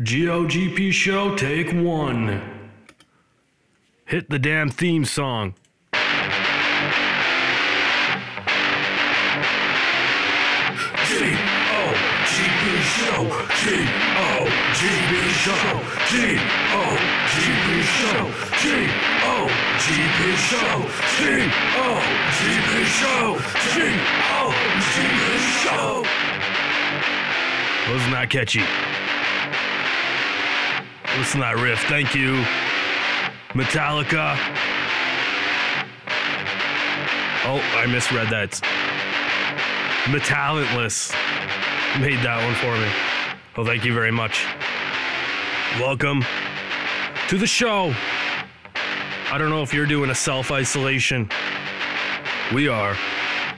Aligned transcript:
GOGP 0.00 0.90
show, 0.92 1.36
take 1.36 1.72
one. 1.72 2.42
Hit 4.06 4.28
the 4.28 4.40
damn 4.40 4.68
theme 4.68 5.04
song. 5.04 5.54
G-O-G-P 11.06 11.44
show, 12.82 13.22
G-O-G-P 13.62 15.12
show, 15.30 15.78
G-O-G-P 16.10 17.68
show, 17.94 18.34
G-O-G-P 18.64 20.18
show, 20.42 20.82
G-O-G-P 21.22 22.68
show, 22.84 23.38
G-O-G-P 23.74 25.22
show. 25.62 26.02
Wasn't 27.92 28.10
that 28.10 28.28
catchy? 28.28 28.64
Listen 31.16 31.40
to 31.40 31.46
that 31.46 31.56
riff. 31.62 31.80
Thank 31.84 32.14
you, 32.16 32.34
Metallica. 33.54 34.34
Oh, 37.46 37.60
I 37.76 37.86
misread 37.86 38.28
that. 38.30 38.60
Metalentless 40.06 41.12
made 42.00 42.18
that 42.24 42.42
one 42.44 42.54
for 42.56 42.74
me. 42.76 42.90
Well, 43.56 43.64
thank 43.64 43.84
you 43.84 43.94
very 43.94 44.10
much. 44.10 44.44
Welcome 45.78 46.24
to 47.28 47.38
the 47.38 47.46
show. 47.46 47.94
I 49.30 49.38
don't 49.38 49.50
know 49.50 49.62
if 49.62 49.72
you're 49.72 49.86
doing 49.86 50.10
a 50.10 50.14
self 50.14 50.50
isolation. 50.50 51.30
We 52.52 52.66
are. 52.66 52.96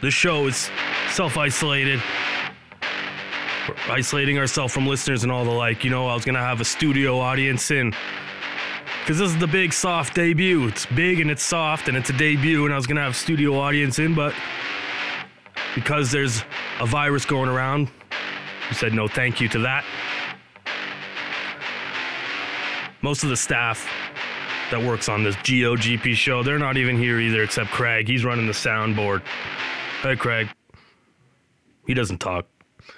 The 0.03 0.11
show 0.11 0.47
is 0.47 0.71
self 1.11 1.39
isolated. 1.39 2.03
Isolating 3.89 4.39
ourselves 4.39 4.73
from 4.73 4.87
listeners 4.87 5.23
and 5.23 5.33
all 5.33 5.45
the 5.45 5.51
like. 5.51 5.85
You 5.85 5.91
know, 5.91 6.07
I 6.09 6.15
was 6.15 6.25
to 6.25 6.33
have 6.35 6.61
a 6.61 6.65
studio 6.65 7.19
audience 7.19 7.71
in. 7.71 7.95
Because 9.01 9.19
this 9.19 9.31
is 9.31 9.39
the 9.39 9.47
big 9.47 9.73
soft 9.73 10.15
debut. 10.15 10.67
It's 10.67 10.85
big 10.87 11.21
and 11.21 11.31
it's 11.31 11.43
soft 11.43 11.89
and 11.89 11.97
it's 11.97 12.11
a 12.11 12.13
debut, 12.13 12.65
and 12.65 12.75
I 12.75 12.77
was 12.77 12.87
to 12.87 12.95
have 12.97 13.13
a 13.13 13.15
studio 13.15 13.57
audience 13.57 14.01
in, 14.01 14.15
but 14.15 14.35
because 15.77 16.11
there's 16.11 16.43
a 16.81 16.87
virus 16.87 17.25
going 17.25 17.49
around, 17.49 17.89
we 18.69 18.75
said 18.75 18.95
no 18.95 19.07
thank 19.07 19.41
you 19.41 19.49
to 19.51 19.61
that. 19.61 19.85
Most 23.01 23.23
of 23.23 23.29
the 23.29 23.37
staff 23.37 23.89
that 24.73 24.83
works 24.83 25.09
on 25.09 25.23
this 25.23 25.37
GOGP 25.37 26.15
show, 26.15 26.43
they're 26.43 26.59
not 26.59 26.77
even 26.77 26.99
here 26.99 27.21
either, 27.21 27.45
except 27.45 27.71
Craig. 27.71 28.09
He's 28.09 28.25
running 28.25 28.47
the 28.47 28.53
soundboard. 28.53 29.23
Hey, 30.03 30.17
Craig. 30.17 30.49
He 31.87 31.95
doesn't 31.95 32.19
talk. 32.19 32.47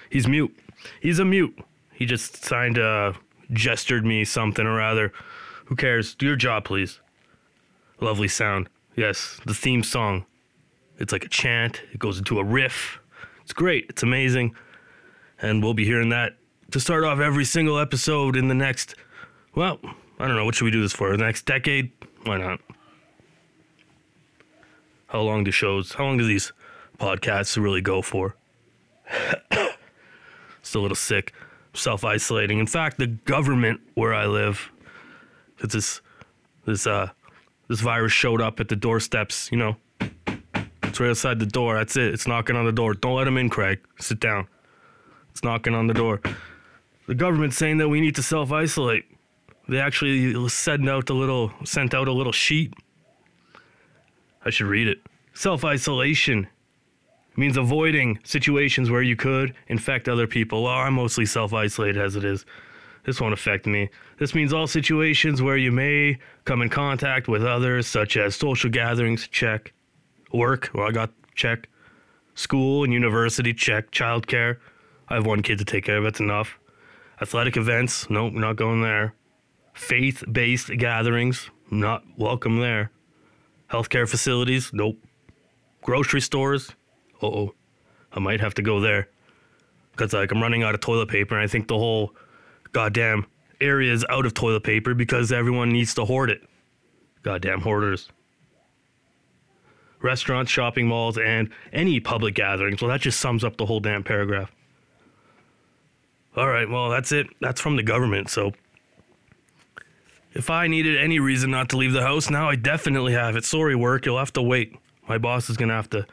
He's 0.09 0.27
mute. 0.27 0.57
He's 1.01 1.19
a 1.19 1.25
mute. 1.25 1.59
He 1.93 2.07
just 2.07 2.45
signed, 2.45 2.79
uh, 2.79 3.13
gestured 3.53 4.05
me 4.05 4.25
something 4.25 4.67
or 4.67 4.75
rather. 4.75 5.13
Who 5.67 5.77
cares? 5.77 6.15
Do 6.15 6.27
your 6.27 6.37
job, 6.37 6.65
please. 6.65 7.01
Lovely 8.01 8.29
sound. 8.29 8.69
Yes, 8.97 9.41
the 9.47 9.55
theme 9.55 9.83
song. 9.83 10.25
It's 10.99 11.13
like 11.13 11.25
a 11.25 11.29
chant, 11.29 11.83
it 11.93 11.99
goes 11.99 12.19
into 12.19 12.39
a 12.39 12.45
riff. 12.45 12.99
It's 13.43 13.53
great. 13.53 13.87
It's 13.89 14.03
amazing. 14.03 14.55
And 15.41 15.63
we'll 15.63 15.75
be 15.75 15.85
hearing 15.85 16.09
that 16.09 16.37
to 16.73 16.81
start 16.81 17.05
off 17.05 17.21
every 17.21 17.45
single 17.45 17.79
episode 17.79 18.37
in 18.37 18.49
the 18.49 18.55
next, 18.55 18.95
well, 19.55 19.79
I 20.19 20.27
don't 20.27 20.37
know. 20.37 20.45
What 20.45 20.55
should 20.55 20.65
we 20.65 20.71
do 20.71 20.83
this 20.83 20.93
for? 20.93 21.11
The 21.17 21.25
next 21.25 21.47
decade? 21.47 21.93
Why 22.25 22.39
not? 22.39 22.61
How 25.07 25.23
long 25.23 25.45
do 25.45 25.51
shows, 25.51 25.95
how 25.95 26.05
long 26.05 26.19
do 26.19 26.27
these 26.27 26.53
podcasts 26.99 27.57
really 27.57 27.81
go 27.81 28.03
for? 28.03 28.37
Still 30.69 30.83
a 30.83 30.85
little 30.85 30.97
sick, 30.97 31.33
self 31.73 32.05
isolating. 32.05 32.59
In 32.59 32.67
fact, 32.67 32.99
the 32.99 33.07
government 33.07 33.81
where 33.95 34.13
I 34.13 34.27
live, 34.27 34.71
it's 35.61 35.73
this, 35.73 36.03
this, 36.67 36.87
uh, 36.87 37.09
this 37.69 37.81
virus 37.81 38.13
showed 38.13 38.43
up 38.43 38.61
at 38.61 38.69
the 38.69 38.77
doorsteps, 38.77 39.51
you 39.51 39.57
know. 39.57 39.77
It's 40.83 41.01
right 41.01 41.09
outside 41.09 41.39
the 41.39 41.47
door. 41.47 41.77
That's 41.77 41.97
it. 41.97 42.13
It's 42.13 42.27
knocking 42.27 42.55
on 42.55 42.67
the 42.67 42.73
door. 42.73 42.93
Don't 42.93 43.17
let 43.17 43.27
him 43.27 43.39
in, 43.39 43.49
Craig. 43.49 43.81
Sit 43.99 44.21
down. 44.21 44.47
It's 45.31 45.43
knocking 45.43 45.75
on 45.75 45.87
the 45.87 45.95
door. 45.95 46.21
The 47.07 47.15
government's 47.15 47.57
saying 47.57 47.79
that 47.79 47.89
we 47.89 48.03
need 48.03 48.17
to 48.17 48.23
self 48.23 48.53
isolate. 48.53 49.07
They 49.71 49.81
actually 49.81 50.49
sent 50.51 50.87
out 50.87 51.09
a 51.09 51.15
little 51.15 51.51
sent 51.65 51.95
out 51.95 52.09
a 52.09 52.13
little 52.13 52.33
sheet. 52.33 52.75
I 54.45 54.51
should 54.51 54.67
read 54.67 54.87
it. 54.87 54.99
Self 55.33 55.65
isolation 55.65 56.47
means 57.39 57.57
avoiding 57.57 58.19
situations 58.25 58.91
where 58.91 59.01
you 59.01 59.15
could 59.15 59.55
infect 59.69 60.09
other 60.09 60.27
people. 60.27 60.65
Well, 60.65 60.73
I'm 60.73 60.95
mostly 60.95 61.25
self 61.25 61.55
isolated 61.55 61.97
as 61.97 62.17
it 62.17 62.25
is. 62.25 62.45
This 63.05 63.21
won't 63.21 63.33
affect 63.33 63.65
me. 63.65 63.89
This 64.19 64.35
means 64.35 64.53
all 64.53 64.67
situations 64.67 65.41
where 65.41 65.57
you 65.57 65.71
may 65.71 66.19
come 66.45 66.61
in 66.61 66.69
contact 66.69 67.29
with 67.29 67.45
others, 67.45 67.87
such 67.87 68.17
as 68.17 68.35
social 68.35 68.69
gatherings, 68.69 69.29
check. 69.29 69.73
Work, 70.33 70.71
well, 70.75 70.89
I 70.89 70.91
got 70.91 71.11
check. 71.35 71.69
School 72.35 72.85
and 72.85 72.93
university, 72.93 73.55
check. 73.55 73.93
Childcare, 73.93 74.59
I 75.09 75.15
have 75.15 75.25
one 75.25 75.43
kid 75.43 75.59
to 75.59 75.65
take 75.65 75.85
care 75.85 75.97
of, 75.97 76.05
it's 76.05 76.21
enough. 76.21 76.59
Athletic 77.23 77.57
events, 77.57 78.11
nope, 78.11 78.35
not 78.35 78.57
going 78.57 78.83
there. 78.83 79.15
Faith 79.73 80.25
based 80.31 80.77
gatherings, 80.77 81.51
not 81.71 82.03
welcome 82.17 82.59
there. 82.61 82.91
Healthcare 83.71 84.09
facilities, 84.09 84.71
nope. 84.73 84.99
Grocery 85.83 86.21
stores, 86.21 86.73
oh, 87.23 87.55
I 88.13 88.21
might 88.21 88.41
have 88.41 88.55
to 88.55 88.63
go 88.63 88.81
there. 88.81 89.09
Because, 89.93 90.13
like, 90.13 90.31
I'm 90.31 90.41
running 90.41 90.63
out 90.63 90.75
of 90.75 90.81
toilet 90.81 91.09
paper, 91.09 91.35
and 91.35 91.43
I 91.43 91.47
think 91.47 91.69
the 91.69 91.79
whole 91.79 92.15
goddamn 92.73 93.27
area 93.61 93.93
is 93.93 94.05
out 94.09 94.27
of 94.27 94.35
toilet 94.35 94.63
paper 94.63 94.95
because 94.95 95.33
everyone 95.33 95.71
needs 95.71 95.95
to 95.95 96.05
hoard 96.05 96.31
it. 96.31 96.43
Goddamn 97.23 97.61
hoarders. 97.63 98.09
Restaurants, 100.01 100.51
shopping 100.51 100.87
malls, 100.87 101.19
and 101.19 101.51
any 101.73 101.99
public 101.99 102.35
gatherings. 102.35 102.81
Well, 102.81 102.91
that 102.91 103.01
just 103.01 103.19
sums 103.19 103.43
up 103.43 103.57
the 103.57 103.67
whole 103.67 103.81
damn 103.81 104.05
paragraph. 104.05 104.53
All 106.37 106.49
right, 106.49 106.69
well, 106.69 106.89
that's 106.89 107.11
it. 107.11 107.27
That's 107.41 107.61
from 107.61 107.75
the 107.75 107.83
government. 107.83 108.31
So 108.31 108.53
if 110.35 110.51
I 110.51 110.69
needed 110.69 110.97
any 110.97 111.19
reason 111.19 111.51
not 111.51 111.69
to 111.71 111.77
leave 111.77 111.93
the 111.93 112.03
house, 112.03 112.31
now 112.31 112.49
I 112.49 112.55
definitely 112.55 113.15
have 113.15 113.35
it. 113.35 113.45
Sorry, 113.45 113.75
work. 113.75 114.07
You'll 114.07 114.19
have 114.19 114.33
to 114.35 114.43
wait. 114.43 114.77
My 115.09 115.19
boss 115.19 115.51
is 115.51 115.57
going 115.57 115.71
to 115.71 115.75
have 115.75 115.91
to, 115.91 116.07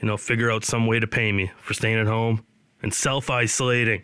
you 0.00 0.06
know, 0.06 0.16
figure 0.16 0.50
out 0.50 0.64
some 0.64 0.86
way 0.86 1.00
to 1.00 1.06
pay 1.06 1.32
me 1.32 1.50
for 1.58 1.74
staying 1.74 1.98
at 1.98 2.06
home 2.06 2.44
and 2.82 2.92
self 2.92 3.30
isolating. 3.30 4.02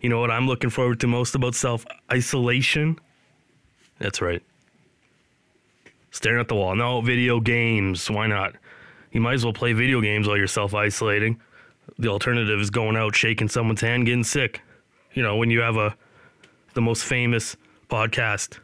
You 0.00 0.08
know 0.08 0.20
what 0.20 0.30
I'm 0.30 0.46
looking 0.46 0.70
forward 0.70 1.00
to 1.00 1.06
most 1.06 1.34
about 1.34 1.54
self 1.54 1.84
isolation? 2.12 2.98
That's 3.98 4.20
right. 4.20 4.42
Staring 6.10 6.40
at 6.40 6.48
the 6.48 6.54
wall. 6.54 6.74
No, 6.74 7.00
video 7.00 7.40
games. 7.40 8.10
Why 8.10 8.26
not? 8.26 8.54
You 9.12 9.20
might 9.20 9.34
as 9.34 9.44
well 9.44 9.52
play 9.52 9.72
video 9.72 10.00
games 10.00 10.28
while 10.28 10.36
you're 10.36 10.46
self 10.46 10.74
isolating. 10.74 11.40
The 11.98 12.08
alternative 12.08 12.60
is 12.60 12.70
going 12.70 12.96
out, 12.96 13.14
shaking 13.14 13.48
someone's 13.48 13.80
hand, 13.80 14.06
getting 14.06 14.24
sick. 14.24 14.60
You 15.14 15.22
know, 15.22 15.36
when 15.36 15.50
you 15.50 15.60
have 15.60 15.76
a 15.76 15.96
the 16.74 16.82
most 16.82 17.04
famous 17.04 17.56
podcast 17.88 18.58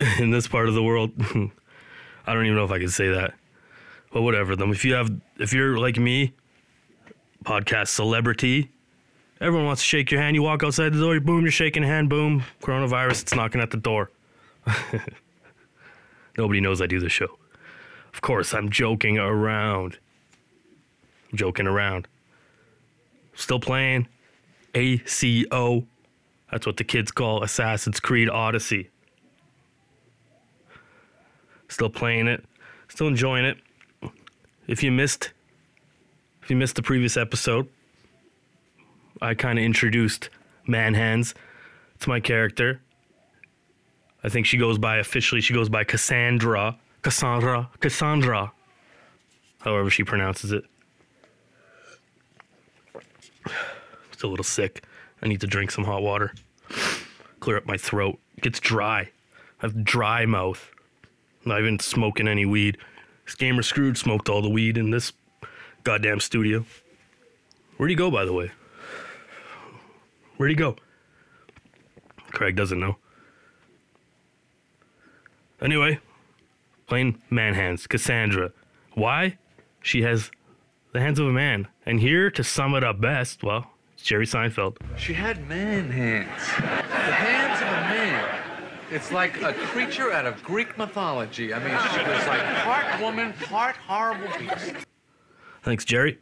in 0.18 0.30
this 0.30 0.48
part 0.48 0.68
of 0.68 0.74
the 0.74 0.82
world. 0.82 1.12
I 2.26 2.34
don't 2.34 2.44
even 2.44 2.56
know 2.56 2.64
if 2.64 2.70
I 2.70 2.78
can 2.78 2.88
say 2.88 3.08
that. 3.08 3.34
But 4.12 4.22
whatever. 4.22 4.56
Them. 4.56 4.70
If 4.72 4.84
you 4.84 4.94
have, 4.94 5.10
if 5.38 5.52
you're 5.52 5.78
like 5.78 5.96
me, 5.98 6.32
podcast 7.44 7.88
celebrity, 7.88 8.70
everyone 9.40 9.66
wants 9.66 9.82
to 9.82 9.86
shake 9.88 10.10
your 10.10 10.20
hand. 10.20 10.36
You 10.36 10.42
walk 10.42 10.62
outside 10.62 10.92
the 10.92 11.00
door, 11.00 11.18
boom, 11.20 11.42
you're 11.42 11.50
shaking 11.50 11.82
hand, 11.82 12.08
boom, 12.08 12.44
coronavirus, 12.60 13.22
it's 13.22 13.34
knocking 13.34 13.60
at 13.60 13.70
the 13.70 13.76
door. 13.76 14.10
Nobody 16.38 16.60
knows 16.60 16.80
I 16.80 16.86
do 16.86 17.00
the 17.00 17.08
show. 17.08 17.38
Of 18.14 18.20
course, 18.20 18.54
I'm 18.54 18.70
joking 18.70 19.18
around. 19.18 19.98
I'm 21.30 21.38
joking 21.38 21.66
around. 21.66 22.06
Still 23.34 23.60
playing 23.60 24.08
ACO. 24.74 25.86
That's 26.50 26.66
what 26.66 26.76
the 26.76 26.84
kids 26.84 27.10
call 27.10 27.42
Assassin's 27.42 28.00
Creed 28.00 28.28
Odyssey. 28.28 28.90
Still 31.72 31.88
playing 31.88 32.26
it. 32.26 32.44
Still 32.88 33.08
enjoying 33.08 33.46
it. 33.46 33.56
If 34.66 34.82
you 34.82 34.92
missed 34.92 35.32
if 36.42 36.50
you 36.50 36.56
missed 36.56 36.76
the 36.76 36.82
previous 36.82 37.16
episode, 37.16 37.66
I 39.22 39.32
kind 39.32 39.58
of 39.58 39.64
introduced 39.64 40.28
Manhands 40.68 41.32
to 42.00 42.08
my 42.10 42.20
character. 42.20 42.82
I 44.22 44.28
think 44.28 44.44
she 44.44 44.58
goes 44.58 44.76
by 44.76 44.98
officially 44.98 45.40
she 45.40 45.54
goes 45.54 45.70
by 45.70 45.82
Cassandra, 45.82 46.76
Cassandra, 47.00 47.70
Cassandra. 47.80 48.52
However 49.60 49.88
she 49.88 50.04
pronounces 50.04 50.52
it. 50.52 50.64
Still 54.10 54.28
a 54.28 54.32
little 54.32 54.44
sick. 54.44 54.84
I 55.22 55.28
need 55.28 55.40
to 55.40 55.46
drink 55.46 55.70
some 55.70 55.84
hot 55.84 56.02
water. 56.02 56.34
Clear 57.40 57.56
up 57.56 57.64
my 57.64 57.78
throat. 57.78 58.18
It 58.36 58.42
gets 58.42 58.60
dry. 58.60 59.08
I 59.60 59.66
have 59.66 59.82
dry 59.84 60.26
mouth. 60.26 60.70
Not 61.44 61.60
even 61.60 61.78
smoking 61.78 62.28
any 62.28 62.46
weed. 62.46 62.78
This 63.24 63.34
gamer 63.34 63.62
Scrooge 63.62 63.98
smoked 63.98 64.28
all 64.28 64.42
the 64.42 64.48
weed 64.48 64.76
in 64.76 64.90
this 64.90 65.12
goddamn 65.84 66.20
studio. 66.20 66.64
Where'd 67.76 67.90
he 67.90 67.96
go, 67.96 68.10
by 68.10 68.24
the 68.24 68.32
way? 68.32 68.50
Where'd 70.36 70.50
he 70.50 70.56
go? 70.56 70.76
Craig 72.30 72.56
doesn't 72.56 72.80
know. 72.80 72.96
Anyway, 75.60 76.00
plain 76.86 77.20
man 77.30 77.54
hands. 77.54 77.86
Cassandra. 77.86 78.52
Why? 78.94 79.38
She 79.82 80.02
has 80.02 80.30
the 80.92 81.00
hands 81.00 81.18
of 81.18 81.26
a 81.26 81.32
man. 81.32 81.68
And 81.86 82.00
here 82.00 82.30
to 82.30 82.44
sum 82.44 82.74
it 82.74 82.84
up 82.84 83.00
best, 83.00 83.42
well, 83.42 83.70
it's 83.94 84.02
Jerry 84.02 84.26
Seinfeld. 84.26 84.76
She 84.96 85.14
had 85.14 85.48
man 85.48 85.90
hands. 85.90 86.46
The 86.56 87.12
hands 87.12 87.60
of 87.60 87.68
a 87.68 87.70
man. 87.70 88.42
It's 88.92 89.10
like 89.10 89.40
a 89.40 89.54
creature 89.54 90.12
out 90.12 90.26
of 90.26 90.42
Greek 90.42 90.76
mythology. 90.76 91.54
I 91.54 91.58
mean, 91.58 91.76
she 91.92 91.98
was 91.98 92.26
like 92.26 92.42
part 92.62 93.00
woman, 93.00 93.32
part 93.44 93.74
horrible 93.76 94.28
beast. 94.38 94.74
Thanks, 95.62 95.86
Jerry. 95.86 96.18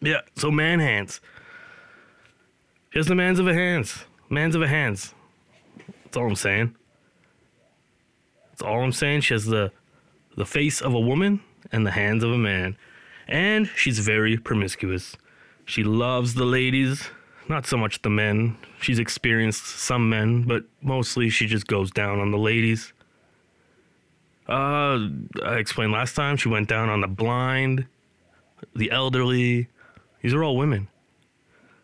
Yeah, 0.00 0.22
so 0.36 0.50
man 0.50 0.80
hands. 0.80 1.20
Just 2.90 3.08
the 3.08 3.14
mans 3.14 3.38
of 3.38 3.46
a 3.46 3.54
hands. 3.54 4.06
Mans 4.28 4.56
of 4.56 4.62
a 4.62 4.66
hands. 4.66 5.14
That's 6.04 6.16
all 6.16 6.26
I'm 6.26 6.34
saying. 6.34 6.74
That's 8.50 8.62
all 8.62 8.82
I'm 8.82 8.90
saying. 8.90 9.20
She 9.20 9.34
has 9.34 9.46
the 9.46 9.70
the 10.36 10.46
face 10.46 10.80
of 10.80 10.94
a 10.94 11.00
woman 11.00 11.40
and 11.70 11.86
the 11.86 11.92
hands 11.92 12.24
of 12.24 12.32
a 12.32 12.38
man. 12.38 12.76
And 13.28 13.70
she's 13.76 14.00
very 14.00 14.36
promiscuous. 14.36 15.16
She 15.64 15.84
loves 15.84 16.34
the 16.34 16.44
ladies, 16.44 17.08
not 17.50 17.66
so 17.66 17.76
much 17.76 18.00
the 18.02 18.10
men. 18.10 18.56
She's 18.80 18.98
experienced 18.98 19.66
some 19.66 20.08
men, 20.08 20.44
but 20.44 20.64
mostly 20.80 21.28
she 21.28 21.46
just 21.46 21.66
goes 21.66 21.90
down 21.90 22.18
on 22.20 22.30
the 22.30 22.38
ladies. 22.38 22.92
Uh, 24.48 25.08
I 25.44 25.56
explained 25.58 25.92
last 25.92 26.14
time 26.14 26.36
she 26.36 26.48
went 26.48 26.68
down 26.68 26.88
on 26.88 27.00
the 27.00 27.08
blind, 27.08 27.86
the 28.74 28.90
elderly. 28.90 29.68
These 30.22 30.34
are 30.34 30.42
all 30.42 30.56
women. 30.56 30.88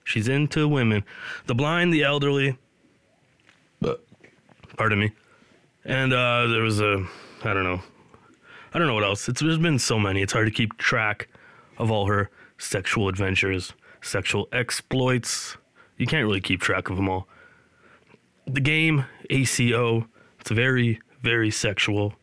She's 0.05 0.29
into 0.29 0.69
women. 0.69 1.05
The 1.47 1.55
blind, 1.55 1.93
the 1.93 2.05
elderly. 2.05 2.57
Pardon 4.77 4.99
me. 4.99 5.13
And 5.85 6.13
uh, 6.13 6.47
there 6.49 6.63
was 6.63 6.81
a, 6.81 7.05
I 7.45 7.55
don't 7.55 7.65
know. 7.65 7.81
I 8.75 8.79
don't 8.79 8.89
know 8.89 8.95
what 8.95 9.05
else. 9.05 9.29
It's, 9.29 9.41
there's 9.41 9.59
been 9.59 9.79
so 9.79 9.99
many. 9.99 10.23
It's 10.23 10.33
hard 10.33 10.47
to 10.47 10.53
keep 10.53 10.77
track 10.77 11.29
of 11.79 11.91
all 11.91 12.07
her 12.07 12.31
sexual 12.59 13.09
adventures, 13.09 13.73
sexual 14.07 14.49
exploits. 14.53 15.57
You 15.99 16.07
can't 16.07 16.27
really 16.27 16.41
keep 16.41 16.61
track 16.61 16.89
of 16.91 16.97
them 16.97 17.09
all. 17.09 17.29
The 18.47 18.61
game, 18.61 19.05
ACO, 19.31 20.07
it's 20.41 20.51
very, 20.51 21.01
very 21.23 21.51
sexual. 21.51 22.15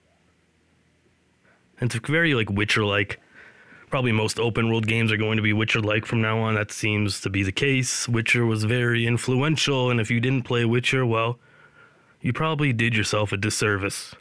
And 1.79 1.93
it's 1.93 2.07
very 2.07 2.33
like 2.33 2.49
Witcher 2.49 2.85
like. 2.85 3.19
Probably 3.89 4.11
most 4.11 4.39
open 4.39 4.69
world 4.69 4.87
games 4.87 5.11
are 5.11 5.17
going 5.17 5.37
to 5.37 5.43
be 5.43 5.53
Witcher 5.53 5.81
like 5.81 6.05
from 6.05 6.21
now 6.21 6.39
on. 6.39 6.55
That 6.55 6.71
seems 6.71 7.21
to 7.21 7.29
be 7.29 7.43
the 7.43 7.51
case. 7.51 8.07
Witcher 8.07 8.45
was 8.45 8.63
very 8.63 9.05
influential, 9.05 9.91
and 9.91 9.99
if 9.99 10.09
you 10.09 10.19
didn't 10.19 10.43
play 10.43 10.65
Witcher, 10.65 11.05
well, 11.05 11.37
you 12.21 12.33
probably 12.33 12.73
did 12.73 12.95
yourself 12.95 13.31
a 13.31 13.37
disservice. 13.37 14.15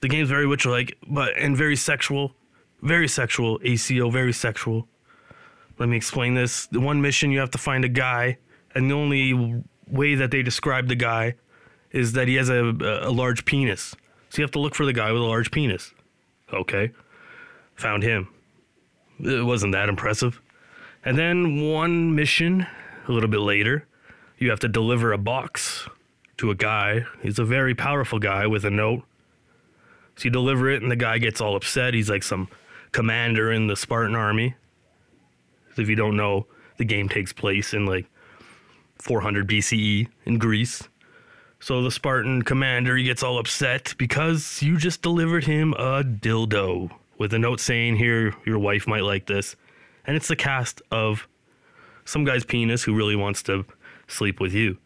The 0.00 0.08
game's 0.08 0.28
very 0.28 0.46
Witcher 0.46 0.70
like, 0.70 0.98
but 1.06 1.36
and 1.38 1.56
very 1.56 1.76
sexual. 1.76 2.34
Very 2.82 3.08
sexual. 3.08 3.58
ACO, 3.64 4.10
very 4.10 4.32
sexual. 4.32 4.86
Let 5.78 5.88
me 5.88 5.96
explain 5.96 6.34
this. 6.34 6.66
The 6.66 6.80
one 6.80 7.02
mission 7.02 7.30
you 7.30 7.40
have 7.40 7.50
to 7.52 7.58
find 7.58 7.84
a 7.84 7.88
guy, 7.88 8.38
and 8.74 8.90
the 8.90 8.94
only 8.94 9.62
way 9.88 10.14
that 10.14 10.30
they 10.30 10.42
describe 10.42 10.88
the 10.88 10.94
guy 10.94 11.34
is 11.90 12.12
that 12.12 12.28
he 12.28 12.34
has 12.36 12.48
a, 12.48 12.64
a 13.02 13.10
large 13.10 13.44
penis. 13.44 13.94
So 14.30 14.38
you 14.38 14.44
have 14.44 14.50
to 14.52 14.58
look 14.58 14.74
for 14.74 14.84
the 14.84 14.92
guy 14.92 15.12
with 15.12 15.22
a 15.22 15.26
large 15.26 15.50
penis. 15.50 15.92
Okay. 16.52 16.92
Found 17.76 18.02
him. 18.02 18.28
It 19.20 19.44
wasn't 19.44 19.72
that 19.72 19.88
impressive. 19.88 20.40
And 21.04 21.16
then 21.16 21.72
one 21.72 22.14
mission, 22.14 22.66
a 23.06 23.12
little 23.12 23.28
bit 23.28 23.40
later, 23.40 23.86
you 24.38 24.50
have 24.50 24.60
to 24.60 24.68
deliver 24.68 25.12
a 25.12 25.18
box 25.18 25.88
to 26.38 26.50
a 26.50 26.54
guy. 26.54 27.06
He's 27.22 27.38
a 27.38 27.44
very 27.44 27.74
powerful 27.74 28.18
guy 28.18 28.46
with 28.46 28.64
a 28.64 28.70
note. 28.70 29.02
So 30.16 30.24
you 30.24 30.30
deliver 30.30 30.70
it, 30.70 30.82
and 30.82 30.90
the 30.90 30.96
guy 30.96 31.18
gets 31.18 31.40
all 31.40 31.56
upset. 31.56 31.94
He's 31.94 32.10
like 32.10 32.22
some 32.22 32.48
commander 32.92 33.52
in 33.52 33.66
the 33.66 33.76
Spartan 33.76 34.14
army. 34.14 34.54
If 35.78 35.88
you 35.88 35.96
don't 35.96 36.16
know, 36.16 36.46
the 36.78 36.84
game 36.84 37.08
takes 37.08 37.32
place 37.32 37.74
in 37.74 37.86
like 37.86 38.06
400 38.98 39.48
BCE 39.48 40.08
in 40.24 40.38
Greece. 40.38 40.88
So 41.60 41.82
the 41.82 41.90
Spartan 41.90 42.42
commander 42.42 42.96
he 42.96 43.04
gets 43.04 43.22
all 43.22 43.38
upset 43.38 43.94
because 43.98 44.62
you 44.62 44.76
just 44.76 45.02
delivered 45.02 45.44
him 45.44 45.72
a 45.74 46.02
dildo 46.02 46.90
with 47.18 47.32
a 47.32 47.38
note 47.38 47.60
saying, 47.60 47.96
Here, 47.96 48.34
your 48.44 48.58
wife 48.58 48.86
might 48.86 49.04
like 49.04 49.26
this. 49.26 49.56
And 50.06 50.16
it's 50.16 50.28
the 50.28 50.36
cast 50.36 50.82
of 50.90 51.26
some 52.04 52.24
guy's 52.24 52.44
penis 52.44 52.84
who 52.84 52.94
really 52.94 53.16
wants 53.16 53.42
to 53.44 53.64
sleep 54.06 54.38
with 54.38 54.52
you, 54.52 54.78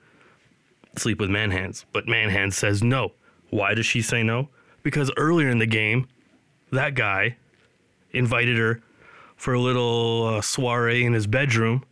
sleep 0.97 1.21
with 1.21 1.29
Manhands. 1.29 1.85
But 1.93 2.07
Manhands 2.07 2.55
says 2.55 2.83
no. 2.83 3.13
Why 3.51 3.75
does 3.75 3.87
she 3.87 4.01
say 4.01 4.23
no? 4.23 4.49
Because 4.83 5.11
earlier 5.17 5.51
in 5.51 5.59
the 5.59 5.67
game, 5.67 6.09
that 6.73 6.95
guy 6.95 7.37
invited 8.13 8.57
her 8.57 8.81
for 9.41 9.55
a 9.55 9.59
little 9.59 10.27
uh, 10.27 10.43
soiree 10.43 11.03
in 11.03 11.15
his 11.15 11.27
bedroom. 11.27 11.83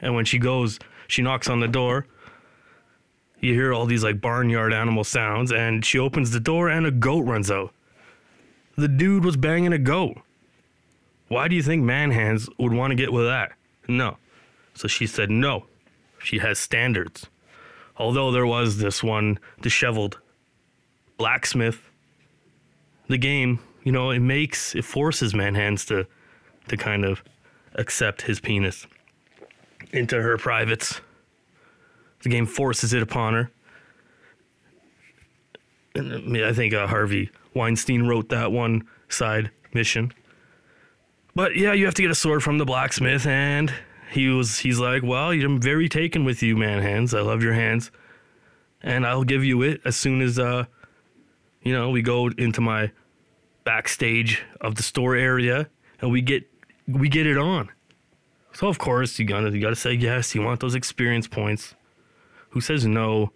And 0.00 0.16
when 0.16 0.24
she 0.24 0.40
goes, 0.40 0.80
she 1.06 1.22
knocks 1.22 1.48
on 1.48 1.60
the 1.60 1.68
door. 1.68 2.04
You 3.38 3.54
hear 3.54 3.72
all 3.72 3.86
these 3.86 4.02
like 4.02 4.20
barnyard 4.20 4.72
animal 4.72 5.04
sounds, 5.04 5.52
and 5.52 5.84
she 5.84 6.00
opens 6.00 6.32
the 6.32 6.40
door, 6.40 6.68
and 6.68 6.84
a 6.84 6.90
goat 6.90 7.20
runs 7.20 7.48
out. 7.48 7.72
The 8.74 8.88
dude 8.88 9.24
was 9.24 9.36
banging 9.36 9.72
a 9.72 9.78
goat. 9.78 10.16
Why 11.28 11.46
do 11.46 11.54
you 11.54 11.62
think 11.62 11.84
Manhands 11.84 12.48
would 12.58 12.72
want 12.72 12.90
to 12.90 12.96
get 12.96 13.12
with 13.12 13.26
that? 13.26 13.52
No. 13.86 14.16
So 14.74 14.88
she 14.88 15.06
said 15.06 15.30
no. 15.30 15.66
She 16.18 16.38
has 16.40 16.58
standards. 16.58 17.28
Although 17.98 18.32
there 18.32 18.48
was 18.48 18.78
this 18.78 19.04
one 19.04 19.38
disheveled 19.60 20.18
blacksmith, 21.18 21.88
the 23.06 23.16
game, 23.16 23.60
you 23.84 23.92
know, 23.92 24.10
it 24.10 24.18
makes, 24.18 24.74
it 24.74 24.84
forces 24.84 25.34
Manhands 25.34 25.86
to, 25.86 26.08
to 26.68 26.76
kind 26.76 27.04
of 27.04 27.22
accept 27.74 28.22
his 28.22 28.40
penis 28.40 28.86
into 29.92 30.20
her 30.20 30.36
privates. 30.36 31.00
The 32.22 32.28
game 32.28 32.46
forces 32.46 32.92
it 32.92 33.02
upon 33.02 33.34
her. 33.34 33.50
And 35.94 36.36
I 36.44 36.52
think 36.52 36.74
uh, 36.74 36.86
Harvey 36.86 37.30
Weinstein 37.54 38.06
wrote 38.06 38.28
that 38.28 38.52
one 38.52 38.86
side 39.08 39.50
mission. 39.72 40.12
But 41.34 41.56
yeah, 41.56 41.72
you 41.72 41.84
have 41.84 41.94
to 41.94 42.02
get 42.02 42.10
a 42.10 42.14
sword 42.14 42.42
from 42.42 42.58
the 42.58 42.64
blacksmith, 42.64 43.26
and 43.26 43.72
he 44.10 44.28
was 44.28 44.58
he's 44.58 44.78
like, 44.78 45.02
Well, 45.02 45.30
I'm 45.30 45.60
very 45.60 45.88
taken 45.88 46.24
with 46.24 46.42
you, 46.42 46.56
man 46.56 46.82
hands. 46.82 47.14
I 47.14 47.20
love 47.20 47.42
your 47.42 47.52
hands. 47.52 47.90
And 48.82 49.06
I'll 49.06 49.24
give 49.24 49.44
you 49.44 49.62
it 49.62 49.80
as 49.84 49.96
soon 49.96 50.20
as 50.20 50.38
uh 50.38 50.64
you 51.62 51.72
know, 51.72 51.90
we 51.90 52.00
go 52.00 52.28
into 52.28 52.60
my 52.60 52.92
backstage 53.64 54.44
of 54.60 54.76
the 54.76 54.82
store 54.82 55.16
area 55.16 55.68
and 56.00 56.12
we 56.12 56.20
get 56.20 56.44
we 56.86 57.08
get 57.08 57.26
it 57.26 57.38
on. 57.38 57.70
So 58.52 58.68
of 58.68 58.78
course 58.78 59.18
you 59.18 59.24
gotta 59.24 59.50
you 59.50 59.60
gotta 59.60 59.76
say 59.76 59.92
yes, 59.92 60.34
you 60.34 60.42
want 60.42 60.60
those 60.60 60.74
experience 60.74 61.26
points. 61.28 61.74
Who 62.50 62.60
says 62.60 62.86
no 62.86 63.32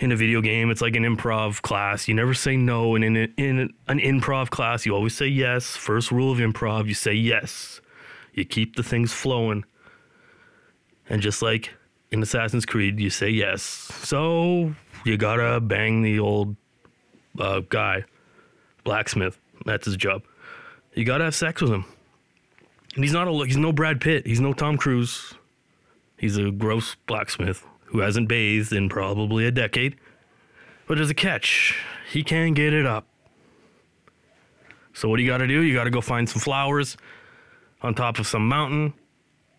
in 0.00 0.10
a 0.10 0.16
video 0.16 0.40
game? 0.40 0.70
It's 0.70 0.80
like 0.80 0.96
an 0.96 1.04
improv 1.04 1.62
class. 1.62 2.08
You 2.08 2.14
never 2.14 2.34
say 2.34 2.56
no, 2.56 2.96
and 2.96 3.04
in 3.04 3.16
a, 3.16 3.28
in 3.36 3.72
an 3.86 4.00
improv 4.00 4.50
class, 4.50 4.84
you 4.84 4.94
always 4.94 5.16
say 5.16 5.26
yes. 5.26 5.76
First 5.76 6.10
rule 6.10 6.32
of 6.32 6.38
improv, 6.38 6.88
you 6.88 6.94
say 6.94 7.12
yes. 7.12 7.80
You 8.32 8.44
keep 8.44 8.76
the 8.76 8.82
things 8.82 9.12
flowing. 9.12 9.64
And 11.08 11.22
just 11.22 11.42
like 11.42 11.72
in 12.10 12.22
Assassin's 12.22 12.66
Creed, 12.66 12.98
you 12.98 13.10
say 13.10 13.30
yes. 13.30 13.62
So 13.62 14.74
you 15.04 15.16
gotta 15.16 15.60
bang 15.60 16.02
the 16.02 16.18
old 16.18 16.56
uh, 17.38 17.60
guy, 17.68 18.04
blacksmith. 18.82 19.38
That's 19.64 19.86
his 19.86 19.96
job. 19.96 20.22
You 20.94 21.04
gotta 21.04 21.24
have 21.24 21.34
sex 21.34 21.62
with 21.62 21.70
him. 21.70 21.84
And 22.96 23.04
he's 23.04 23.12
not 23.12 23.28
a 23.28 23.44
he's 23.44 23.56
no 23.56 23.72
Brad 23.72 24.00
Pitt. 24.00 24.26
He's 24.26 24.40
no 24.40 24.52
Tom 24.52 24.76
Cruise. 24.76 25.34
He's 26.16 26.36
a 26.36 26.50
gross 26.50 26.96
blacksmith 27.06 27.64
who 27.84 28.00
hasn't 28.00 28.28
bathed 28.28 28.72
in 28.72 28.88
probably 28.88 29.46
a 29.46 29.50
decade. 29.50 29.96
But 30.88 30.96
there's 30.96 31.10
a 31.10 31.14
catch. 31.14 31.78
He 32.10 32.24
can 32.24 32.54
get 32.54 32.72
it 32.72 32.86
up. 32.86 33.06
So 34.94 35.08
what 35.08 35.18
do 35.18 35.22
you 35.22 35.28
got 35.28 35.38
to 35.38 35.46
do? 35.46 35.60
You 35.60 35.74
got 35.74 35.84
to 35.84 35.90
go 35.90 36.00
find 36.00 36.28
some 36.28 36.40
flowers 36.40 36.96
on 37.82 37.94
top 37.94 38.18
of 38.18 38.26
some 38.26 38.48
mountain, 38.48 38.94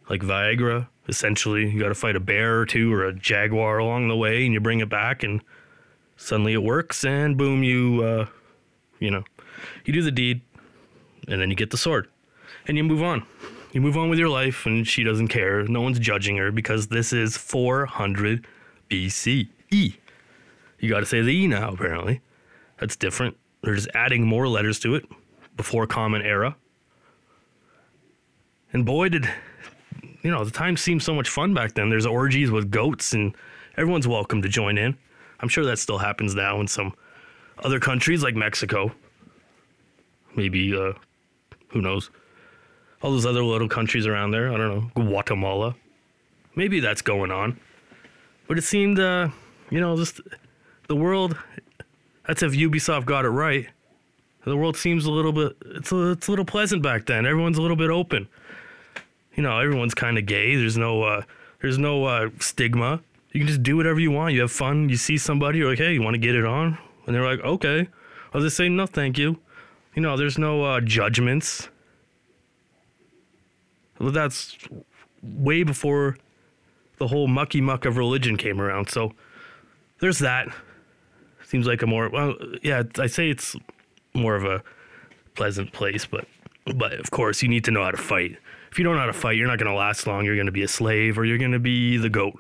like 0.10 0.22
Viagra. 0.22 0.88
Essentially, 1.08 1.70
you 1.70 1.79
got 1.79 1.89
to 1.89 1.96
fight 1.96 2.15
a 2.15 2.20
bear 2.20 2.60
or 2.60 2.65
two 2.65 2.91
or 2.91 3.06
a 3.06 3.13
jaguar 3.13 3.77
along 3.77 4.08
the 4.08 4.15
way, 4.15 4.46
and 4.46 4.53
you 4.53 4.60
bring 4.60 4.79
it 4.79 4.89
back, 4.89 5.22
and 5.22 5.41
suddenly 6.15 6.53
it 6.53 6.63
works, 6.63 7.06
and 7.06 7.38
boom, 7.38 7.63
you, 7.63 8.01
uh, 8.03 8.25
you 9.00 9.12
know, 9.12 9.24
you 9.86 9.94
do 9.94 10.01
the 10.01 10.12
deed, 10.12 10.41
and 11.27 11.39
then 11.39 11.50
you 11.50 11.56
get 11.56 11.70
the 11.70 11.77
sword, 11.77 12.10
and 12.67 12.77
you 12.77 12.83
move 12.83 13.01
on. 13.01 13.25
You 13.71 13.81
move 13.81 13.97
on 13.97 14.09
with 14.09 14.19
your 14.19 14.29
life, 14.29 14.65
and 14.65 14.88
she 14.88 15.03
doesn't 15.03 15.27
care. 15.27 15.63
No 15.63 15.81
one's 15.81 16.00
judging 16.00 16.38
her 16.38 16.51
because 16.51 16.88
this 16.88 17.13
is 17.13 17.38
400 17.38 18.45
BCE. 18.89 19.97
You 20.79 20.89
got 20.89 21.00
to 21.00 21.05
say 21.05 21.21
the 21.21 21.29
E 21.29 21.47
now, 21.47 21.74
apparently. 21.74 22.21
That's 22.79 22.95
different. 22.95 23.38
They're 23.62 23.75
just 23.75 23.89
adding 23.93 24.25
more 24.25 24.47
letters 24.47 24.79
to 24.81 24.95
it 24.95 25.05
before 25.55 25.88
Common 25.88 26.21
Era. 26.21 26.55
And 28.71 28.86
boy, 28.86 29.09
did 29.09 29.27
you 30.27 30.31
know, 30.31 30.43
the 30.43 30.51
time 30.51 30.77
seemed 30.77 31.01
so 31.03 31.13
much 31.13 31.29
fun 31.29 31.53
back 31.53 31.74
then. 31.74 31.89
There's 31.89 32.05
orgies 32.05 32.51
with 32.51 32.69
goats, 32.69 33.13
and 33.13 33.33
everyone's 33.77 34.07
welcome 34.07 34.41
to 34.41 34.50
join 34.50 34.77
in. 34.77 34.97
I'm 35.39 35.50
sure 35.50 35.65
that 35.65 35.79
still 35.79 36.00
happens 36.00 36.36
now 36.36 36.59
in 36.59 36.67
some 36.67 36.93
other 37.63 37.79
countries 37.79 38.24
like 38.24 38.36
Mexico. 38.36 38.91
Maybe, 40.36 40.75
uh, 40.75 40.93
who 41.69 41.81
knows? 41.81 42.09
All 43.01 43.12
those 43.12 43.25
other 43.25 43.44
little 43.44 43.70
countries 43.70 44.08
around 44.08 44.32
there. 44.32 44.51
I 44.51 44.58
don't 44.58 44.70
know. 44.70 44.92
Guatemala. 44.96 45.75
Maybe 46.56 46.80
that's 46.80 47.01
going 47.01 47.32
on. 47.32 47.60
But 48.48 48.58
it 48.58 48.63
seemed, 48.63 49.00
uh, 49.00 49.30
you 49.70 49.80
know, 49.80 49.96
just 49.98 50.22
the 50.88 50.96
world. 50.96 51.38
That's 52.25 52.42
if 52.42 52.54
Ubisoft 52.54 53.06
got 53.06 53.25
it 53.25 53.30
right. 53.30 53.68
The 54.46 54.56
world 54.56 54.77
seems 54.77 55.06
a 55.06 55.12
little 55.12 55.34
bit. 55.34 55.58
It's 55.75 55.92
a, 55.92 56.12
it's 56.12 56.27
a 56.27 56.32
little 56.32 56.46
pleasant 56.46 56.82
back 56.82 57.06
then. 57.06 57.25
Everyone's 57.25 57.58
a 57.58 57.62
little 57.62 57.75
bit 57.75 57.89
open. 57.89 58.30
You 59.36 59.44
know, 59.44 59.60
everyone's 59.60 59.94
kind 59.94 60.18
of 60.18 60.25
gay. 60.25 60.56
There's 60.56 60.77
no, 60.77 61.04
uh, 61.04 61.24
there's 61.62 61.77
no 61.77 62.06
uh, 62.06 62.30
stigma. 62.39 63.01
You 63.34 63.42
can 63.42 63.48
just 63.48 63.62
do 63.62 63.75
whatever 63.75 64.00
you 64.00 64.10
want. 64.10 64.34
You 64.34 64.42
have 64.42 64.51
fun. 64.51 64.89
You 64.89 64.96
see 64.96 65.18
somebody, 65.18 65.60
you're 65.60 65.70
like, 65.70 65.77
hey, 65.77 65.94
you 65.94 66.01
want 66.01 66.16
to 66.16 66.20
get 66.20 66.34
it 66.34 66.46
on? 66.46 66.77
And 67.06 67.13
they're 67.13 67.25
like, 67.25 67.42
okay. 67.42 67.89
I'll 68.34 68.42
just 68.42 68.58
say, 68.58 68.70
no, 68.70 68.86
thank 68.86 69.18
you. 69.18 69.38
You 69.96 70.01
know, 70.01 70.16
there's 70.16 70.38
no 70.38 70.63
uh, 70.63 70.82
judgments. 70.82 71.70
That's 74.00 74.58
way 75.22 75.63
before 75.63 76.18
the 76.98 77.08
whole 77.08 77.27
mucky 77.27 77.62
muck 77.62 77.86
of 77.86 77.98
religion 77.98 78.38
came 78.38 78.62
around. 78.62 78.89
So 78.89 79.13
there's 80.00 80.20
that. 80.20 80.48
Seems 81.46 81.66
like 81.66 81.82
a 81.82 81.88
more 81.88 82.10
well, 82.10 82.36
yeah. 82.62 82.84
I 83.00 83.08
say 83.08 83.30
it's 83.30 83.56
more 84.13 84.36
of 84.36 84.44
a 84.44 84.62
pleasant 85.36 85.72
place, 85.72 86.06
but 86.06 86.25
but 86.75 86.94
of 86.94 87.10
course 87.12 87.42
you 87.42 87.48
need 87.48 87.63
to 87.66 87.72
know 87.72 87.84
how 87.84 87.92
to 87.92 87.98
fight. 87.98 88.38
If 88.72 88.77
you 88.77 88.84
don't 88.84 88.96
know 88.96 89.01
how 89.01 89.08
to 89.08 89.13
fight, 89.13 89.38
you're 89.38 89.48
not 89.48 89.58
going 89.58 89.72
to 89.72 89.77
last 89.77 90.06
long. 90.08 90.25
You're 90.25 90.36
going 90.36 90.48
to 90.48 90.51
be 90.51 90.63
a 90.63 90.68
slave, 90.68 91.18
or 91.18 91.24
you're 91.24 91.38
going 91.38 91.54
to 91.54 91.60
be 91.60 91.98
the 91.98 92.10
goat. 92.10 92.38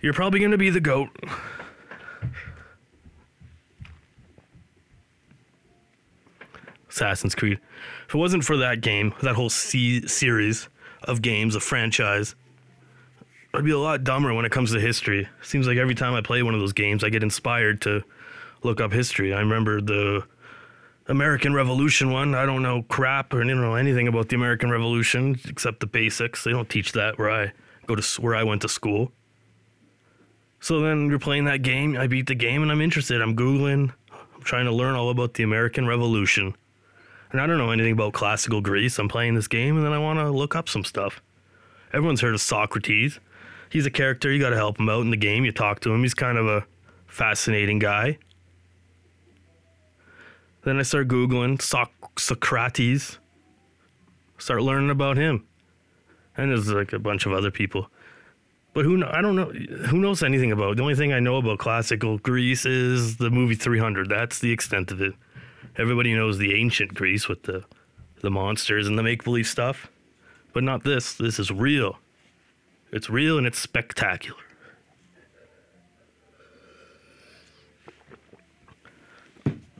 You're 0.00 0.12
probably 0.12 0.38
going 0.38 0.52
to 0.52 0.58
be 0.58 0.70
the 0.70 0.80
goat. 0.80 1.08
Assassin's 6.92 7.34
Creed. 7.34 7.58
If 8.06 8.14
it 8.14 8.18
wasn't 8.18 8.44
for 8.44 8.58
that 8.58 8.80
game, 8.80 9.14
that 9.22 9.34
whole 9.34 9.50
C- 9.50 10.06
series 10.06 10.68
of 11.04 11.22
games, 11.22 11.56
a 11.56 11.60
franchise, 11.60 12.34
I'd 13.54 13.64
be 13.64 13.70
a 13.70 13.78
lot 13.78 14.04
dumber 14.04 14.32
when 14.32 14.44
it 14.44 14.52
comes 14.52 14.72
to 14.72 14.80
history. 14.80 15.28
Seems 15.42 15.66
like 15.66 15.78
every 15.78 15.94
time 15.94 16.14
I 16.14 16.20
play 16.20 16.42
one 16.42 16.54
of 16.54 16.60
those 16.60 16.72
games, 16.72 17.02
I 17.02 17.08
get 17.08 17.22
inspired 17.22 17.80
to 17.82 18.02
look 18.62 18.80
up 18.80 18.92
history. 18.92 19.34
I 19.34 19.40
remember 19.40 19.80
the 19.80 20.24
American 21.08 21.54
Revolution 21.54 22.10
one. 22.10 22.34
I 22.34 22.46
don't 22.46 22.62
know 22.62 22.82
crap 22.82 23.34
or 23.34 23.42
you 23.42 23.54
know 23.54 23.74
anything 23.74 24.08
about 24.08 24.28
the 24.28 24.36
American 24.36 24.70
Revolution 24.70 25.38
except 25.48 25.80
the 25.80 25.86
basics. 25.86 26.44
They 26.44 26.52
don't 26.52 26.68
teach 26.68 26.92
that 26.92 27.18
where 27.18 27.30
I 27.30 27.52
go 27.86 27.94
to 27.94 28.22
where 28.22 28.34
I 28.34 28.44
went 28.44 28.62
to 28.62 28.68
school. 28.68 29.12
So 30.60 30.80
then 30.80 31.08
you're 31.08 31.18
playing 31.18 31.44
that 31.46 31.62
game. 31.62 31.96
I 31.96 32.06
beat 32.06 32.28
the 32.28 32.36
game 32.36 32.62
and 32.62 32.70
I'm 32.70 32.80
interested. 32.80 33.20
I'm 33.20 33.34
googling. 33.34 33.92
I'm 34.12 34.42
trying 34.42 34.66
to 34.66 34.72
learn 34.72 34.94
all 34.94 35.10
about 35.10 35.34
the 35.34 35.42
American 35.42 35.86
Revolution. 35.86 36.54
And 37.32 37.40
I 37.40 37.46
don't 37.46 37.58
know 37.58 37.70
anything 37.70 37.92
about 37.92 38.12
classical 38.12 38.60
Greece. 38.60 38.98
I'm 38.98 39.08
playing 39.08 39.34
this 39.34 39.48
game 39.48 39.76
and 39.76 39.84
then 39.84 39.92
I 39.92 39.98
want 39.98 40.18
to 40.18 40.30
look 40.30 40.54
up 40.54 40.68
some 40.68 40.84
stuff. 40.84 41.22
Everyone's 41.92 42.20
heard 42.20 42.34
of 42.34 42.40
Socrates. 42.40 43.18
He's 43.70 43.86
a 43.86 43.90
character. 43.90 44.30
You 44.30 44.38
got 44.38 44.50
to 44.50 44.56
help 44.56 44.78
him 44.78 44.90
out 44.90 45.00
in 45.00 45.10
the 45.10 45.16
game. 45.16 45.44
You 45.44 45.52
talk 45.52 45.80
to 45.80 45.92
him. 45.92 46.02
He's 46.02 46.12
kind 46.14 46.36
of 46.36 46.46
a 46.46 46.66
fascinating 47.06 47.78
guy. 47.78 48.18
Then 50.64 50.78
I 50.78 50.82
start 50.82 51.08
Googling 51.08 51.60
Soc- 51.60 52.20
Socrates. 52.20 53.18
Start 54.38 54.62
learning 54.62 54.90
about 54.90 55.16
him. 55.16 55.46
And 56.36 56.50
there's 56.50 56.70
like 56.70 56.92
a 56.92 56.98
bunch 56.98 57.24
of 57.24 57.32
other 57.32 57.50
people. 57.50 57.88
But 58.74 58.84
who 58.84 59.04
I 59.04 59.20
don't 59.20 59.36
know 59.36 59.46
who 59.86 59.98
knows 59.98 60.22
anything 60.22 60.52
about. 60.52 60.76
The 60.76 60.82
only 60.82 60.94
thing 60.94 61.12
I 61.12 61.20
know 61.20 61.36
about 61.36 61.58
classical 61.58 62.18
Greece 62.18 62.64
is 62.64 63.16
the 63.16 63.30
movie 63.30 63.54
300. 63.54 64.08
That's 64.08 64.38
the 64.38 64.50
extent 64.50 64.90
of 64.90 65.00
it. 65.02 65.14
Everybody 65.76 66.14
knows 66.14 66.38
the 66.38 66.54
ancient 66.54 66.94
Greece 66.94 67.28
with 67.28 67.44
the 67.44 67.64
the 68.20 68.30
monsters 68.30 68.86
and 68.86 68.96
the 68.96 69.02
make 69.02 69.24
believe 69.24 69.48
stuff, 69.48 69.90
but 70.52 70.62
not 70.62 70.84
this. 70.84 71.14
This 71.14 71.38
is 71.38 71.50
real. 71.50 71.98
It's 72.92 73.10
real 73.10 73.36
and 73.36 73.46
it's 73.46 73.58
spectacular. 73.58 74.38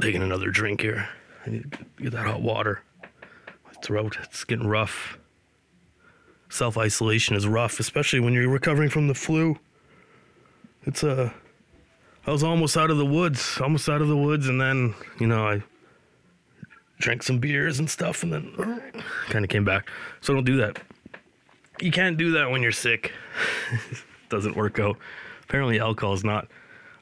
Taking 0.01 0.23
another 0.23 0.51
drink 0.51 0.81
here. 0.81 1.09
I 1.47 1.51
need 1.51 1.73
to 1.73 2.03
get 2.03 2.13
that 2.13 2.27
hot 2.27 2.43
water. 2.43 2.83
My 3.65 3.73
throat, 3.85 4.17
it's 4.23 4.43
getting 4.43 4.67
rough. 4.67 5.19
Self 6.49 6.77
isolation 6.77 7.37
is 7.37 7.47
rough, 7.47 7.79
especially 7.79 8.19
when 8.19 8.33
you're 8.33 8.49
recovering 8.49 8.91
from 8.91 9.07
the 9.07 9.15
flu. 9.15 9.59
It's 10.85 11.05
Uh, 11.05 11.31
I 12.27 12.31
was 12.31 12.43
almost 12.43 12.77
out 12.77 12.91
of 12.91 12.99
the 12.99 13.07
woods, 13.07 13.59
almost 13.61 13.89
out 13.89 14.01
of 14.01 14.09
the 14.09 14.17
woods, 14.17 14.49
and 14.49 14.61
then, 14.61 14.95
you 15.19 15.27
know, 15.27 15.47
I 15.47 15.63
drank 17.03 17.23
some 17.23 17.39
beers 17.39 17.79
and 17.79 17.91
stuff, 17.91 18.23
and 18.23 18.33
then 18.33 18.83
kind 19.29 19.45
of 19.45 19.49
came 19.51 19.65
back. 19.65 19.89
So 20.21 20.33
don't 20.33 20.45
do 20.45 20.57
that. 20.57 20.79
You 21.81 21.91
can't 21.91 22.17
do 22.17 22.33
that 22.33 22.51
when 22.51 22.63
you're 22.63 22.73
sick. 22.73 23.13
Doesn't 24.29 24.57
work 24.57 24.79
out. 24.79 24.97
Apparently, 25.43 25.81
alcohol 25.81 26.15
is 26.15 26.25
not 26.25 26.49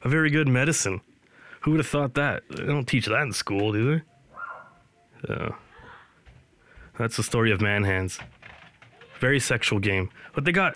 a 0.03 0.09
very 0.09 0.29
good 0.29 0.47
medicine. 0.47 1.01
Who 1.61 1.71
would 1.71 1.79
have 1.79 1.87
thought 1.87 2.15
that? 2.15 2.43
They 2.49 2.65
don't 2.65 2.87
teach 2.87 3.05
that 3.05 3.21
in 3.21 3.31
school, 3.31 3.71
do 3.71 4.01
they? 5.27 5.33
Uh, 5.33 5.51
that's 6.97 7.17
the 7.17 7.23
story 7.23 7.51
of 7.51 7.61
Man 7.61 7.83
Hands. 7.83 8.19
Very 9.19 9.39
sexual 9.39 9.79
game. 9.79 10.09
But 10.33 10.45
they 10.45 10.51
got 10.51 10.75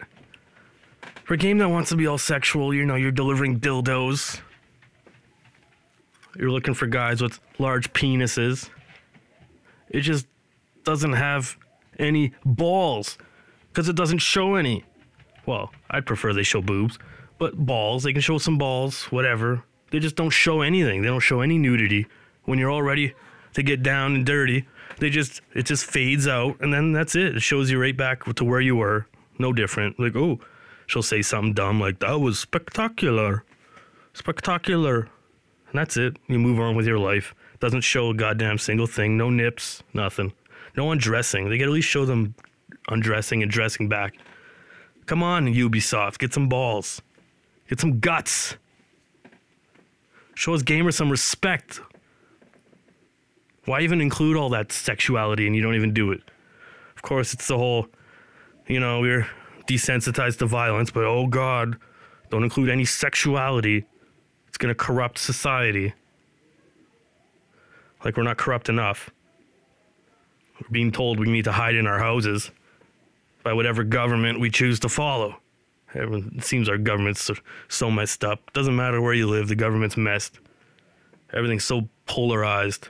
for 1.24 1.34
a 1.34 1.38
game 1.38 1.58
that 1.58 1.70
wants 1.70 1.89
to 1.89 1.96
be 1.96 2.05
all 2.05 2.20
sexual, 2.20 2.74
you 2.74 2.86
know, 2.86 2.96
you're 2.96 3.12
delivering 3.12 3.60
dildos. 3.60 4.39
You're 6.38 6.51
looking 6.51 6.75
for 6.75 6.86
guys 6.86 7.22
with 7.22 7.39
large 7.58 7.91
penises. 7.94 8.70
It 9.95 10.01
just 10.01 10.27
doesn't 10.83 11.13
have 11.13 11.55
any 11.97 12.33
balls 12.43 13.17
because 13.69 13.87
it 13.87 13.95
doesn't 13.95 14.17
show 14.17 14.55
any. 14.55 14.83
Well, 15.45 15.71
I'd 15.89 16.05
prefer 16.05 16.33
they 16.33 16.43
show 16.43 16.61
boobs, 16.61 16.99
but 17.37 17.55
balls, 17.55 18.03
they 18.03 18.11
can 18.11 18.21
show 18.21 18.37
some 18.37 18.57
balls, 18.57 19.05
whatever. 19.05 19.63
They 19.91 19.99
just 19.99 20.17
don't 20.17 20.31
show 20.31 20.59
anything. 20.59 21.01
They 21.01 21.07
don't 21.07 21.21
show 21.21 21.39
any 21.39 21.57
nudity. 21.57 22.07
When 22.43 22.59
you're 22.59 22.69
all 22.69 22.83
ready 22.83 23.13
to 23.53 23.63
get 23.63 23.83
down 23.83 24.15
and 24.15 24.25
dirty, 24.25 24.67
they 24.99 25.09
just 25.09 25.39
it 25.53 25.65
just 25.65 25.85
fades 25.85 26.27
out 26.27 26.59
and 26.59 26.73
then 26.73 26.91
that's 26.91 27.15
it. 27.15 27.37
It 27.37 27.41
shows 27.41 27.71
you 27.71 27.81
right 27.81 27.95
back 27.95 28.25
to 28.25 28.43
where 28.43 28.59
you 28.59 28.75
were. 28.75 29.07
No 29.39 29.53
different. 29.53 29.97
Like, 29.97 30.17
oh, 30.17 30.41
she'll 30.87 31.03
say 31.03 31.21
something 31.21 31.53
dumb 31.53 31.79
like 31.79 31.99
that 31.99 32.19
was 32.19 32.37
spectacular. 32.37 33.45
Spectacular. 34.11 35.07
And 35.69 35.79
that's 35.79 35.95
it. 35.95 36.17
You 36.27 36.37
move 36.37 36.59
on 36.59 36.75
with 36.75 36.85
your 36.85 36.99
life. 36.99 37.33
Doesn't 37.59 37.81
show 37.81 38.09
a 38.09 38.13
goddamn 38.13 38.57
single 38.57 38.88
thing. 38.88 39.17
No 39.17 39.29
nips, 39.29 39.83
nothing. 39.93 40.33
No 40.75 40.91
undressing. 40.91 41.50
They 41.50 41.57
could 41.57 41.67
at 41.67 41.74
least 41.74 41.88
show 41.88 42.05
them 42.05 42.35
undressing 42.89 43.41
and 43.41 43.51
dressing 43.51 43.88
back. 43.88 44.15
Come 45.05 45.24
on, 45.24 45.45
Ubisoft, 45.45 46.17
get 46.17 46.33
some 46.33 46.50
balls. 46.50 47.01
Get 47.69 47.79
some 47.79 48.00
guts. 48.00 48.57
Show 50.35 50.53
us 50.53 50.63
gamers 50.63 50.93
some 50.93 51.09
respect. 51.09 51.79
Why 53.65 53.81
even 53.81 54.01
include 54.01 54.38
all 54.38 54.50
that 54.50 54.71
sexuality 54.71 55.47
and 55.47 55.55
you 55.55 55.62
don't 55.62 55.75
even 55.75 55.93
do 55.93 56.12
it? 56.12 56.21
Of 56.95 57.01
course, 57.01 57.33
it's 57.33 57.47
the 57.47 57.57
whole, 57.57 57.88
you 58.67 58.79
know, 58.79 59.00
we're 59.00 59.27
desensitized 59.67 60.38
to 60.39 60.45
violence, 60.45 60.91
but 60.91 61.03
oh 61.03 61.27
God, 61.27 61.77
don't 62.29 62.43
include 62.43 62.69
any 62.69 62.85
sexuality. 62.85 63.85
It's 64.47 64.57
going 64.57 64.69
to 64.69 64.75
corrupt 64.75 65.17
society. 65.17 65.93
Like 68.05 68.15
we're 68.15 68.24
not 68.24 68.38
corrupt 68.38 68.69
enough. 68.69 69.09
We're 70.62 70.69
being 70.71 70.91
told 70.91 71.19
we 71.19 71.27
need 71.27 71.45
to 71.45 71.51
hide 71.51 71.75
in 71.75 71.88
our 71.88 72.00
houses 72.00 72.51
by 73.43 73.51
whatever 73.51 73.83
government 73.83 74.39
we 74.39 74.50
choose 74.50 74.79
to 74.81 74.89
follow. 74.89 75.38
It 75.93 76.43
seems 76.43 76.69
our 76.69 76.77
government's 76.77 77.31
so 77.67 77.89
messed 77.89 78.24
up. 78.24 78.53
Doesn't 78.53 78.75
matter 78.75 79.01
where 79.01 79.13
you 79.13 79.27
live, 79.27 79.47
the 79.47 79.55
government's 79.55 79.97
messed. 79.97 80.39
Everything's 81.33 81.65
so 81.65 81.89
polarized. 82.05 82.89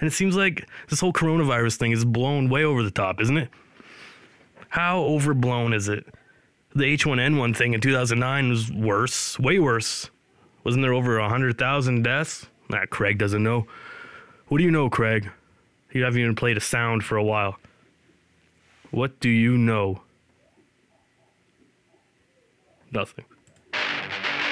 And 0.00 0.06
it 0.06 0.12
seems 0.12 0.36
like 0.36 0.68
this 0.88 1.00
whole 1.00 1.12
coronavirus 1.12 1.76
thing 1.76 1.92
is 1.92 2.04
blown 2.04 2.48
way 2.48 2.64
over 2.64 2.82
the 2.82 2.90
top, 2.90 3.20
isn't 3.20 3.36
it? 3.36 3.48
How 4.68 5.00
overblown 5.00 5.72
is 5.72 5.88
it? 5.88 6.06
The 6.74 6.84
H1N1 6.84 7.56
thing 7.56 7.72
in 7.72 7.80
2009 7.80 8.50
was 8.50 8.70
worse, 8.70 9.38
way 9.38 9.58
worse. 9.58 10.10
Wasn't 10.68 10.82
there 10.82 10.92
over 10.92 11.18
100,000 11.18 12.02
deaths? 12.02 12.46
Nah, 12.68 12.84
Craig 12.84 13.16
doesn't 13.16 13.42
know. 13.42 13.66
What 14.48 14.58
do 14.58 14.64
you 14.64 14.70
know, 14.70 14.90
Craig? 14.90 15.30
You 15.92 16.04
haven't 16.04 16.20
even 16.20 16.34
played 16.34 16.58
a 16.58 16.60
sound 16.60 17.04
for 17.04 17.16
a 17.16 17.24
while. 17.24 17.56
What 18.90 19.18
do 19.18 19.30
you 19.30 19.56
know? 19.56 20.02
Nothing. 22.92 23.24
I 23.72 24.50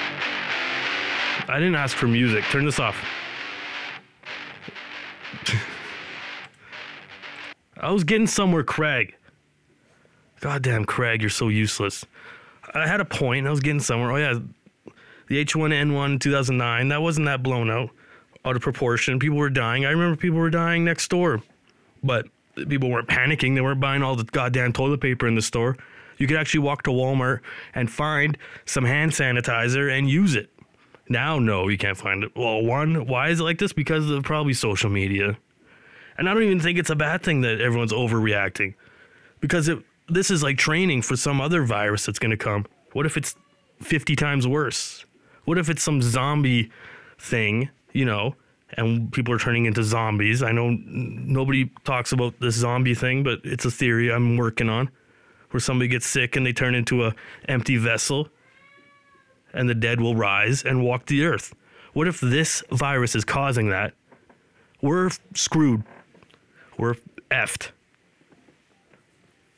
didn't 1.59 1.75
ask 1.75 1.95
for 1.95 2.07
music. 2.07 2.43
Turn 2.45 2.65
this 2.65 2.79
off. 2.79 2.99
I 7.79 7.91
was 7.91 8.03
getting 8.03 8.25
somewhere, 8.25 8.63
Craig. 8.63 9.15
Goddamn, 10.39 10.85
Craig, 10.85 11.21
you're 11.21 11.29
so 11.29 11.49
useless. 11.49 12.07
I 12.73 12.87
had 12.87 13.01
a 13.01 13.05
point. 13.05 13.45
I 13.45 13.51
was 13.51 13.59
getting 13.59 13.79
somewhere. 13.79 14.11
Oh 14.11 14.15
yeah, 14.15 14.39
the 15.27 15.43
H1N1 15.43 16.19
2009. 16.19 16.87
That 16.89 17.01
wasn't 17.01 17.25
that 17.25 17.43
blown 17.43 17.69
out, 17.69 17.89
out 18.45 18.55
of 18.55 18.61
proportion. 18.61 19.19
People 19.19 19.37
were 19.37 19.49
dying. 19.49 19.85
I 19.85 19.91
remember 19.91 20.15
people 20.15 20.39
were 20.39 20.49
dying 20.49 20.83
next 20.83 21.09
door, 21.09 21.41
but 22.03 22.27
people 22.55 22.89
weren't 22.89 23.07
panicking. 23.07 23.55
They 23.55 23.61
weren't 23.61 23.79
buying 23.79 24.03
all 24.03 24.15
the 24.15 24.23
goddamn 24.23 24.73
toilet 24.73 25.01
paper 25.01 25.27
in 25.27 25.35
the 25.35 25.41
store. 25.41 25.77
You 26.17 26.27
could 26.27 26.37
actually 26.37 26.61
walk 26.61 26.83
to 26.83 26.89
Walmart 26.89 27.41
and 27.75 27.91
find 27.91 28.37
some 28.65 28.85
hand 28.85 29.11
sanitizer 29.11 29.95
and 29.95 30.09
use 30.09 30.35
it. 30.35 30.49
Now, 31.09 31.39
no, 31.39 31.67
you 31.67 31.77
can't 31.77 31.97
find 31.97 32.23
it. 32.23 32.31
Well, 32.35 32.61
one, 32.63 33.05
why 33.07 33.29
is 33.29 33.39
it 33.39 33.43
like 33.43 33.59
this? 33.59 33.71
Because 33.71 34.09
of 34.09 34.23
probably 34.23 34.53
social 34.53 34.89
media. 34.89 35.37
And 36.17 36.27
I 36.27 36.33
don't 36.33 36.43
even 36.43 36.59
think 36.59 36.79
it's 36.79 36.89
a 36.89 36.95
bad 36.95 37.21
thing 37.21 37.41
that 37.41 37.61
everyone's 37.61 37.93
overreacting. 37.93 38.73
Because 39.39 39.67
it, 39.69 39.79
this 40.09 40.31
is 40.31 40.41
like 40.41 40.57
training 40.57 41.03
for 41.03 41.15
some 41.15 41.39
other 41.39 41.63
virus 41.63 42.05
that's 42.05 42.19
going 42.19 42.31
to 42.31 42.37
come. 42.37 42.65
What 42.93 43.05
if 43.05 43.15
it's 43.15 43.35
50 43.81 44.15
times 44.15 44.47
worse? 44.47 45.05
What 45.47 45.57
if 45.57 45.69
it's 45.69 45.81
some 45.81 46.01
zombie 46.01 46.69
thing, 47.17 47.69
you 47.93 48.03
know, 48.03 48.35
and 48.71 49.09
people 49.13 49.33
are 49.33 49.39
turning 49.39 49.63
into 49.63 49.81
zombies? 49.81 50.43
I 50.43 50.51
know 50.51 50.71
nobody 50.71 51.71
talks 51.85 52.11
about 52.11 52.37
this 52.41 52.55
zombie 52.55 52.93
thing, 52.93 53.23
but 53.23 53.39
it's 53.45 53.63
a 53.63 53.71
theory 53.71 54.11
I'm 54.11 54.35
working 54.35 54.67
on 54.67 54.89
where 55.51 55.61
somebody 55.61 55.87
gets 55.87 56.05
sick 56.05 56.35
and 56.35 56.45
they 56.45 56.51
turn 56.51 56.75
into 56.75 57.05
a 57.05 57.15
empty 57.47 57.77
vessel 57.77 58.27
and 59.53 59.69
the 59.69 59.73
dead 59.73 60.01
will 60.01 60.17
rise 60.17 60.65
and 60.65 60.83
walk 60.83 61.05
the 61.05 61.23
earth. 61.23 61.55
What 61.93 62.09
if 62.09 62.19
this 62.19 62.61
virus 62.69 63.15
is 63.15 63.23
causing 63.23 63.69
that? 63.69 63.93
We're 64.81 65.11
screwed. 65.33 65.83
We're 66.77 66.95
effed. 67.31 67.69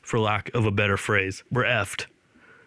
For 0.04 0.20
lack 0.20 0.54
of 0.54 0.68
a 0.68 0.72
better 0.72 0.98
phrase, 0.98 1.44
we're 1.52 1.66
effed. 1.66 2.06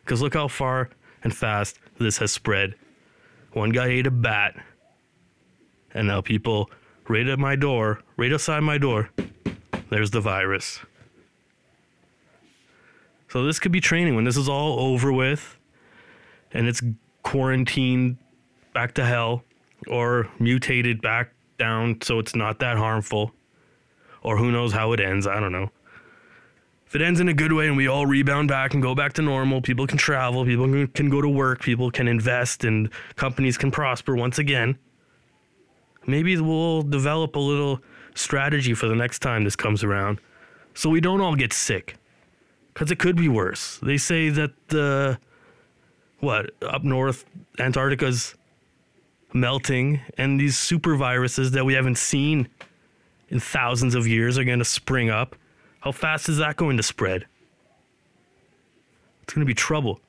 Because 0.04 0.20
look 0.20 0.34
how 0.34 0.48
far 0.48 0.90
and 1.22 1.32
fast 1.32 1.78
this 2.00 2.18
has 2.18 2.32
spread. 2.32 2.74
One 3.52 3.70
guy 3.70 3.88
ate 3.88 4.06
a 4.06 4.10
bat, 4.10 4.54
and 5.92 6.08
now 6.08 6.20
people 6.20 6.70
right 7.08 7.26
at 7.26 7.38
my 7.38 7.56
door, 7.56 8.00
right 8.16 8.32
outside 8.32 8.60
my 8.60 8.78
door, 8.78 9.10
there's 9.90 10.10
the 10.10 10.20
virus. 10.20 10.80
So 13.28 13.44
this 13.44 13.58
could 13.58 13.72
be 13.72 13.80
training 13.80 14.14
when 14.14 14.24
this 14.24 14.36
is 14.36 14.48
all 14.48 14.78
over 14.78 15.12
with 15.12 15.58
and 16.52 16.68
it's 16.68 16.82
quarantined 17.22 18.18
back 18.74 18.94
to 18.94 19.04
hell 19.04 19.44
or 19.88 20.28
mutated 20.38 21.00
back 21.00 21.32
down 21.58 21.98
so 22.02 22.18
it's 22.18 22.34
not 22.34 22.58
that 22.60 22.76
harmful. 22.76 23.32
Or 24.22 24.36
who 24.36 24.52
knows 24.52 24.72
how 24.72 24.92
it 24.92 25.00
ends, 25.00 25.26
I 25.26 25.40
don't 25.40 25.52
know. 25.52 25.70
If 26.92 26.96
it 26.96 27.04
ends 27.04 27.20
in 27.20 27.28
a 27.28 27.32
good 27.32 27.54
way 27.54 27.68
and 27.68 27.76
we 27.78 27.88
all 27.88 28.04
rebound 28.04 28.48
back 28.48 28.74
and 28.74 28.82
go 28.82 28.94
back 28.94 29.14
to 29.14 29.22
normal, 29.22 29.62
people 29.62 29.86
can 29.86 29.96
travel, 29.96 30.44
people 30.44 30.66
can- 30.88 31.08
go 31.08 31.22
to 31.22 31.28
work, 31.28 31.62
people 31.62 31.90
can 31.90 32.06
invest, 32.06 32.64
and 32.64 32.90
companies 33.16 33.56
can 33.56 33.70
prosper 33.70 34.14
once 34.14 34.38
again. 34.38 34.76
Maybe 36.06 36.38
we'll 36.38 36.82
develop 36.82 37.34
a 37.34 37.38
little 37.38 37.80
strategy 38.14 38.74
for 38.74 38.88
the 38.88 38.94
next 38.94 39.20
time 39.20 39.44
this 39.44 39.56
comes 39.56 39.82
around 39.82 40.20
so 40.74 40.90
we 40.90 41.00
don't 41.00 41.22
all 41.22 41.34
get 41.34 41.54
sick 41.54 41.96
because 42.74 42.90
it 42.90 42.98
could 42.98 43.16
be 43.16 43.26
worse. 43.26 43.78
They 43.82 43.96
say 43.96 44.28
that 44.28 44.50
the 44.68 45.18
what 46.20 46.50
up 46.60 46.84
north 46.84 47.24
Antarctica's 47.58 48.34
melting, 49.32 50.02
and 50.18 50.38
these 50.38 50.58
super 50.58 50.96
viruses 50.96 51.52
that 51.52 51.64
we 51.64 51.72
haven't 51.72 51.96
seen 51.96 52.48
in 53.30 53.40
thousands 53.40 53.94
of 53.94 54.06
years 54.06 54.36
are 54.36 54.44
going 54.44 54.58
to 54.58 54.64
spring 54.66 55.08
up. 55.08 55.36
How 55.82 55.90
fast 55.90 56.28
is 56.28 56.38
that 56.38 56.56
going 56.56 56.76
to 56.76 56.82
spread? 56.82 57.26
It's 59.24 59.34
going 59.34 59.40
to 59.40 59.46
be 59.46 59.54
trouble. 59.54 60.00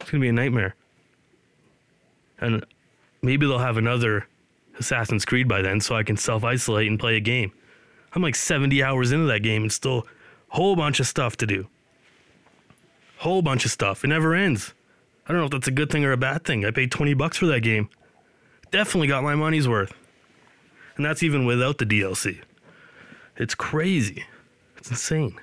It's 0.00 0.10
going 0.10 0.20
to 0.20 0.24
be 0.24 0.28
a 0.28 0.32
nightmare. 0.32 0.74
And 2.40 2.64
maybe 3.22 3.46
they'll 3.46 3.58
have 3.58 3.76
another 3.76 4.26
Assassin's 4.80 5.24
Creed 5.24 5.46
by 5.46 5.62
then 5.62 5.80
so 5.80 5.94
I 5.94 6.02
can 6.02 6.16
self 6.16 6.42
isolate 6.42 6.88
and 6.88 6.98
play 6.98 7.16
a 7.16 7.20
game. 7.20 7.52
I'm 8.12 8.22
like 8.22 8.34
70 8.34 8.82
hours 8.82 9.12
into 9.12 9.26
that 9.26 9.40
game 9.40 9.62
and 9.62 9.72
still 9.72 10.06
a 10.50 10.56
whole 10.56 10.74
bunch 10.74 10.98
of 10.98 11.06
stuff 11.06 11.36
to 11.36 11.46
do. 11.46 11.68
Whole 13.18 13.42
bunch 13.42 13.64
of 13.64 13.70
stuff. 13.70 14.02
It 14.02 14.08
never 14.08 14.34
ends. 14.34 14.74
I 15.24 15.32
don't 15.32 15.40
know 15.40 15.44
if 15.44 15.52
that's 15.52 15.68
a 15.68 15.72
good 15.72 15.90
thing 15.90 16.04
or 16.04 16.10
a 16.10 16.16
bad 16.16 16.44
thing. 16.44 16.64
I 16.64 16.72
paid 16.72 16.90
20 16.90 17.14
bucks 17.14 17.36
for 17.36 17.46
that 17.46 17.60
game. 17.60 17.90
Definitely 18.72 19.06
got 19.06 19.22
my 19.22 19.36
money's 19.36 19.68
worth. 19.68 19.92
And 20.96 21.04
that's 21.04 21.22
even 21.22 21.44
without 21.44 21.78
the 21.78 21.86
DLC. 21.86 22.40
It's 23.36 23.54
crazy. 23.54 24.24
It's 24.80 24.90
insane. 24.90 25.38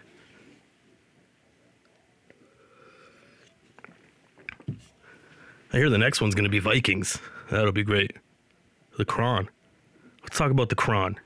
I 5.73 5.77
hear 5.77 5.89
the 5.89 5.97
next 5.97 6.21
one's 6.21 6.35
going 6.35 6.43
to 6.43 6.49
be 6.49 6.59
Vikings. 6.59 7.19
That'll 7.49 7.71
be 7.71 7.83
great. 7.83 8.17
The 8.97 9.05
Kron. 9.05 9.49
Let's 10.23 10.37
talk 10.37 10.51
about 10.51 10.69
the 10.69 10.75
Kron. 10.75 11.17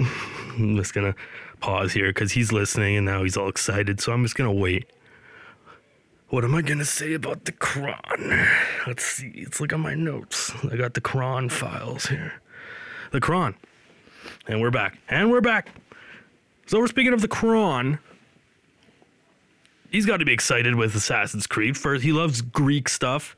I'm 0.00 0.76
just 0.76 0.94
gonna 0.94 1.14
pause 1.60 1.92
here 1.92 2.08
because 2.08 2.32
he's 2.32 2.52
listening 2.52 2.96
and 2.96 3.06
now 3.06 3.22
he's 3.22 3.36
all 3.36 3.48
excited. 3.48 4.00
So 4.00 4.12
I'm 4.12 4.22
just 4.22 4.36
gonna 4.36 4.52
wait. 4.52 4.90
What 6.28 6.44
am 6.44 6.54
I 6.54 6.62
gonna 6.62 6.84
say 6.84 7.12
about 7.14 7.44
the 7.44 7.52
Kron? 7.52 8.46
Let's 8.86 9.04
see. 9.04 9.42
Let's 9.44 9.60
look 9.60 9.72
at 9.72 9.80
my 9.80 9.94
notes. 9.94 10.52
I 10.70 10.76
got 10.76 10.94
the 10.94 11.00
Kron 11.00 11.48
files 11.48 12.06
here. 12.06 12.34
The 13.10 13.20
Kron. 13.20 13.54
And 14.46 14.60
we're 14.60 14.70
back. 14.70 14.98
And 15.08 15.30
we're 15.30 15.40
back. 15.40 15.68
So 16.66 16.78
we're 16.78 16.86
speaking 16.86 17.12
of 17.12 17.20
the 17.20 17.28
Kron. 17.28 17.98
He's 19.90 20.06
got 20.06 20.16
to 20.18 20.24
be 20.24 20.32
excited 20.32 20.74
with 20.74 20.94
Assassin's 20.94 21.46
Creed. 21.46 21.76
First, 21.76 22.02
he 22.02 22.12
loves 22.12 22.42
Greek 22.42 22.88
stuff. 22.88 23.36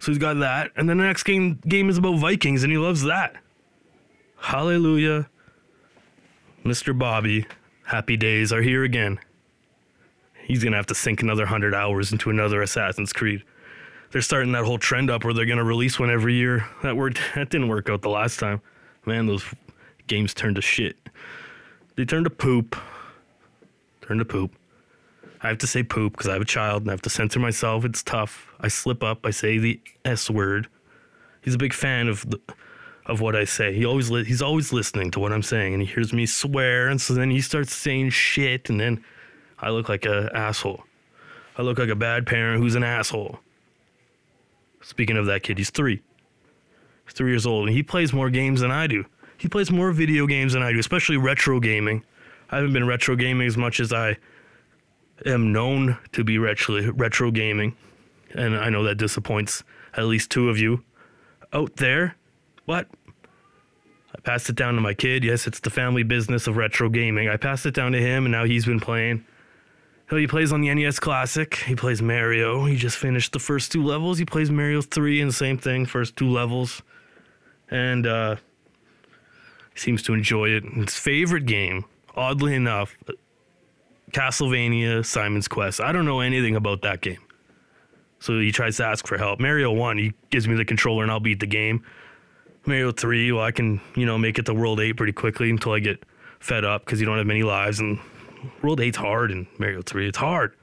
So 0.00 0.12
he's 0.12 0.18
got 0.18 0.34
that. 0.34 0.70
And 0.76 0.88
then 0.88 0.98
the 0.98 1.04
next 1.04 1.24
game 1.24 1.60
game 1.66 1.88
is 1.88 1.98
about 1.98 2.18
Vikings 2.18 2.62
and 2.62 2.70
he 2.70 2.78
loves 2.78 3.02
that. 3.04 3.36
Hallelujah. 4.40 5.28
Mr. 6.64 6.96
Bobby, 6.96 7.46
happy 7.84 8.16
days 8.16 8.52
are 8.52 8.62
here 8.62 8.84
again. 8.84 9.18
He's 10.44 10.62
gonna 10.62 10.76
have 10.76 10.86
to 10.86 10.94
sink 10.94 11.22
another 11.22 11.46
hundred 11.46 11.74
hours 11.74 12.12
into 12.12 12.30
another 12.30 12.62
Assassin's 12.62 13.12
Creed. 13.12 13.42
They're 14.10 14.22
starting 14.22 14.52
that 14.52 14.64
whole 14.64 14.78
trend 14.78 15.10
up 15.10 15.24
where 15.24 15.34
they're 15.34 15.46
gonna 15.46 15.64
release 15.64 15.98
one 15.98 16.10
every 16.10 16.34
year. 16.34 16.66
That 16.82 16.96
word 16.96 17.18
that 17.34 17.50
didn't 17.50 17.68
work 17.68 17.88
out 17.90 18.02
the 18.02 18.08
last 18.08 18.38
time. 18.38 18.60
Man, 19.04 19.26
those 19.26 19.44
games 20.08 20.34
turned 20.34 20.56
to 20.56 20.62
shit. 20.62 20.96
They 21.96 22.04
turned 22.04 22.24
to 22.24 22.30
poop. 22.30 22.76
Turned 24.02 24.20
to 24.20 24.24
poop. 24.24 24.52
I 25.40 25.48
have 25.48 25.58
to 25.58 25.66
say 25.66 25.82
poop 25.82 26.12
because 26.12 26.28
I 26.28 26.32
have 26.32 26.42
a 26.42 26.46
child 26.46 26.82
and 26.82 26.90
I 26.90 26.92
have 26.92 27.02
to 27.02 27.10
censor 27.10 27.38
myself. 27.38 27.84
It's 27.84 28.02
tough. 28.02 28.48
I 28.60 28.68
slip 28.68 29.02
up. 29.02 29.24
I 29.24 29.30
say 29.30 29.58
the 29.58 29.80
S 30.04 30.28
word. 30.28 30.68
He's 31.42 31.54
a 31.54 31.58
big 31.58 31.72
fan 31.72 32.08
of 32.08 32.28
the, 32.28 32.40
of 33.06 33.20
what 33.20 33.36
I 33.36 33.44
say. 33.44 33.72
He 33.72 33.84
always 33.84 34.10
li- 34.10 34.24
he's 34.24 34.42
always 34.42 34.72
listening 34.72 35.10
to 35.12 35.20
what 35.20 35.32
I'm 35.32 35.42
saying, 35.42 35.74
and 35.74 35.82
he 35.82 35.88
hears 35.88 36.12
me 36.12 36.26
swear, 36.26 36.88
and 36.88 37.00
so 37.00 37.14
then 37.14 37.30
he 37.30 37.40
starts 37.40 37.74
saying 37.74 38.10
shit, 38.10 38.68
and 38.68 38.80
then 38.80 39.02
I 39.58 39.70
look 39.70 39.88
like 39.88 40.04
a 40.04 40.30
asshole. 40.34 40.84
I 41.56 41.62
look 41.62 41.78
like 41.78 41.88
a 41.88 41.96
bad 41.96 42.26
parent 42.26 42.60
who's 42.60 42.74
an 42.74 42.84
asshole. 42.84 43.40
Speaking 44.82 45.16
of 45.16 45.26
that 45.26 45.42
kid, 45.42 45.58
he's 45.58 45.70
three. 45.70 46.02
He's 47.04 47.14
three 47.14 47.30
years 47.30 47.46
old, 47.46 47.66
and 47.68 47.76
he 47.76 47.82
plays 47.82 48.12
more 48.12 48.30
games 48.30 48.60
than 48.60 48.70
I 48.70 48.86
do. 48.86 49.04
He 49.38 49.48
plays 49.48 49.70
more 49.70 49.92
video 49.92 50.26
games 50.26 50.52
than 50.52 50.62
I 50.62 50.72
do, 50.72 50.78
especially 50.78 51.16
retro 51.16 51.60
gaming. 51.60 52.04
I 52.50 52.56
haven't 52.56 52.72
been 52.72 52.86
retro 52.86 53.16
gaming 53.16 53.46
as 53.46 53.56
much 53.56 53.80
as 53.80 53.92
I 53.92 54.18
am 55.24 55.52
known 55.52 55.96
to 56.12 56.24
be 56.24 56.38
retro 56.38 56.92
retro 56.92 57.30
gaming, 57.30 57.76
and 58.34 58.56
I 58.56 58.68
know 58.68 58.82
that 58.82 58.96
disappoints 58.96 59.62
at 59.96 60.04
least 60.04 60.30
two 60.30 60.48
of 60.48 60.58
you 60.58 60.82
out 61.52 61.76
there. 61.76 62.16
But 62.66 62.88
I 64.14 64.20
passed 64.20 64.50
it 64.50 64.56
down 64.56 64.74
to 64.74 64.80
my 64.80 64.92
kid. 64.92 65.22
Yes, 65.22 65.46
it's 65.46 65.60
the 65.60 65.70
family 65.70 66.02
business 66.02 66.46
of 66.46 66.56
retro 66.56 66.88
gaming. 66.88 67.28
I 67.28 67.36
passed 67.36 67.64
it 67.64 67.74
down 67.74 67.92
to 67.92 68.00
him, 68.00 68.24
and 68.24 68.32
now 68.32 68.44
he's 68.44 68.66
been 68.66 68.80
playing. 68.80 69.24
So 70.10 70.16
he 70.16 70.26
plays 70.26 70.52
on 70.52 70.62
the 70.62 70.74
NES 70.74 70.98
Classic. 70.98 71.54
He 71.54 71.76
plays 71.76 72.00
Mario. 72.00 72.64
He 72.64 72.76
just 72.76 72.96
finished 72.96 73.32
the 73.32 73.38
first 73.38 73.70
two 73.70 73.84
levels. 73.84 74.18
He 74.18 74.24
plays 74.24 74.50
Mario 74.50 74.80
3 74.80 75.20
and 75.20 75.34
same 75.34 75.58
thing, 75.58 75.84
first 75.84 76.16
two 76.16 76.30
levels. 76.30 76.82
And 77.70 78.06
uh, 78.06 78.36
seems 79.78 80.02
to 80.04 80.14
enjoy 80.14 80.50
it. 80.50 80.64
His 80.64 80.94
favorite 80.94 81.46
game, 81.46 81.84
oddly 82.16 82.54
enough, 82.54 82.96
Castlevania 84.12 85.04
Simon's 85.04 85.48
Quest. 85.48 85.80
I 85.80 85.92
don't 85.92 86.04
know 86.04 86.20
anything 86.20 86.56
about 86.56 86.82
that 86.82 87.00
game. 87.00 87.18
So 88.20 88.38
he 88.38 88.50
tries 88.50 88.76
to 88.78 88.84
ask 88.84 89.06
for 89.06 89.16
help. 89.16 89.38
Mario 89.38 89.72
1, 89.72 89.98
he 89.98 90.12
gives 90.30 90.48
me 90.48 90.56
the 90.56 90.64
controller 90.64 91.02
and 91.02 91.12
I'll 91.12 91.20
beat 91.20 91.40
the 91.40 91.46
game. 91.46 91.84
Mario 92.66 92.90
3, 92.90 93.32
well, 93.32 93.44
I 93.44 93.52
can, 93.52 93.80
you 93.94 94.06
know, 94.06 94.18
make 94.18 94.38
it 94.38 94.46
to 94.46 94.54
World 94.54 94.80
8 94.80 94.94
pretty 94.94 95.12
quickly 95.12 95.50
until 95.50 95.72
I 95.72 95.78
get 95.78 96.04
fed 96.40 96.64
up 96.64 96.84
because 96.84 97.00
you 97.00 97.06
don't 97.06 97.18
have 97.18 97.26
many 97.26 97.42
lives. 97.42 97.80
And 97.80 97.98
World 98.62 98.80
8's 98.80 98.96
hard 98.96 99.30
and 99.30 99.46
Mario 99.58 99.82
3. 99.82 100.08
It's 100.08 100.18
hard. 100.18 100.54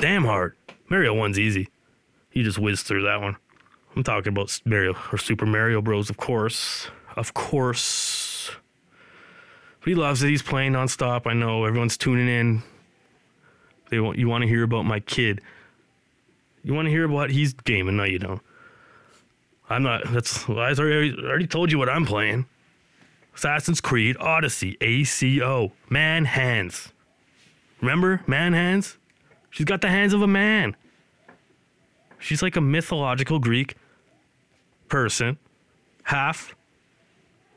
Damn 0.00 0.24
hard. 0.24 0.56
Mario 0.88 1.14
1's 1.14 1.38
easy. 1.38 1.68
You 2.32 2.42
just 2.42 2.58
whiz 2.58 2.82
through 2.82 3.04
that 3.04 3.20
one. 3.20 3.36
I'm 3.94 4.02
talking 4.02 4.32
about 4.32 4.58
Mario 4.64 4.96
or 5.12 5.18
Super 5.18 5.46
Mario 5.46 5.82
Bros, 5.82 6.10
of 6.10 6.16
course. 6.16 6.90
Of 7.16 7.34
course. 7.34 8.50
But 9.80 9.88
he 9.88 9.94
loves 9.94 10.22
it. 10.22 10.28
He's 10.28 10.42
playing 10.42 10.72
nonstop. 10.72 11.26
I 11.26 11.32
know 11.34 11.64
everyone's 11.64 11.96
tuning 11.96 12.28
in. 12.28 12.62
They 13.90 14.00
want 14.00 14.18
you 14.18 14.28
want 14.28 14.42
to 14.42 14.48
hear 14.48 14.62
about 14.62 14.84
my 14.84 15.00
kid. 15.00 15.40
You 16.62 16.74
want 16.74 16.86
to 16.86 16.90
hear 16.90 17.04
about 17.04 17.30
he's 17.30 17.52
gaming? 17.52 17.96
No, 17.96 18.04
you 18.04 18.18
don't. 18.18 18.40
I'm 19.68 19.82
not. 19.82 20.02
That's 20.12 20.48
I 20.48 20.72
already 20.72 21.14
already 21.18 21.46
told 21.46 21.72
you 21.72 21.78
what 21.78 21.88
I'm 21.88 22.06
playing. 22.06 22.46
Assassin's 23.34 23.80
Creed 23.80 24.16
Odyssey 24.18 24.76
ACO 24.80 25.72
Man 25.88 26.24
Hands. 26.24 26.92
Remember 27.80 28.22
Man 28.26 28.52
Hands? 28.52 28.96
She's 29.50 29.64
got 29.64 29.80
the 29.80 29.88
hands 29.88 30.12
of 30.12 30.22
a 30.22 30.26
man. 30.26 30.76
She's 32.18 32.42
like 32.42 32.56
a 32.56 32.60
mythological 32.60 33.38
Greek 33.38 33.74
person, 34.88 35.38
half 36.04 36.54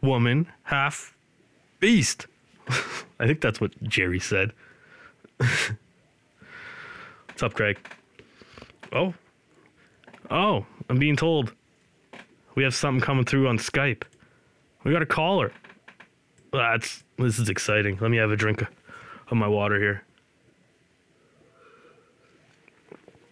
woman, 0.01 0.47
half 0.63 1.15
beast. 1.79 2.27
I 3.19 3.27
think 3.27 3.41
that's 3.41 3.62
what 3.62 3.71
Jerry 3.84 4.19
said. 4.19 4.51
What's 5.38 7.43
up, 7.43 7.53
Craig? 7.53 7.77
Oh. 8.93 9.13
Oh, 10.31 10.65
I'm 10.89 10.97
being 10.97 11.15
told 11.15 11.53
we 12.55 12.63
have 12.63 12.73
something 12.73 13.01
coming 13.01 13.25
through 13.25 13.47
on 13.47 13.58
Skype. 13.58 14.03
We 14.84 14.91
got 14.91 15.01
a 15.01 15.05
caller. 15.05 15.51
That's 16.51 17.03
this 17.17 17.39
is 17.39 17.49
exciting. 17.49 17.97
Let 17.99 18.12
me 18.12 18.17
have 18.17 18.31
a 18.31 18.36
drink 18.36 18.62
of, 18.62 18.67
my 19.31 19.47
water 19.47 19.79
here. 19.79 20.03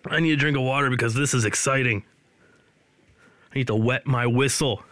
I 0.08 0.20
need 0.20 0.34
a 0.34 0.36
drink 0.36 0.58
of 0.58 0.64
water 0.64 0.90
because 0.90 1.14
this 1.14 1.34
is 1.34 1.46
exciting. 1.46 2.04
I 3.54 3.60
need 3.60 3.68
to 3.68 3.76
wet 3.76 4.06
my 4.06 4.28
whistle. 4.28 4.84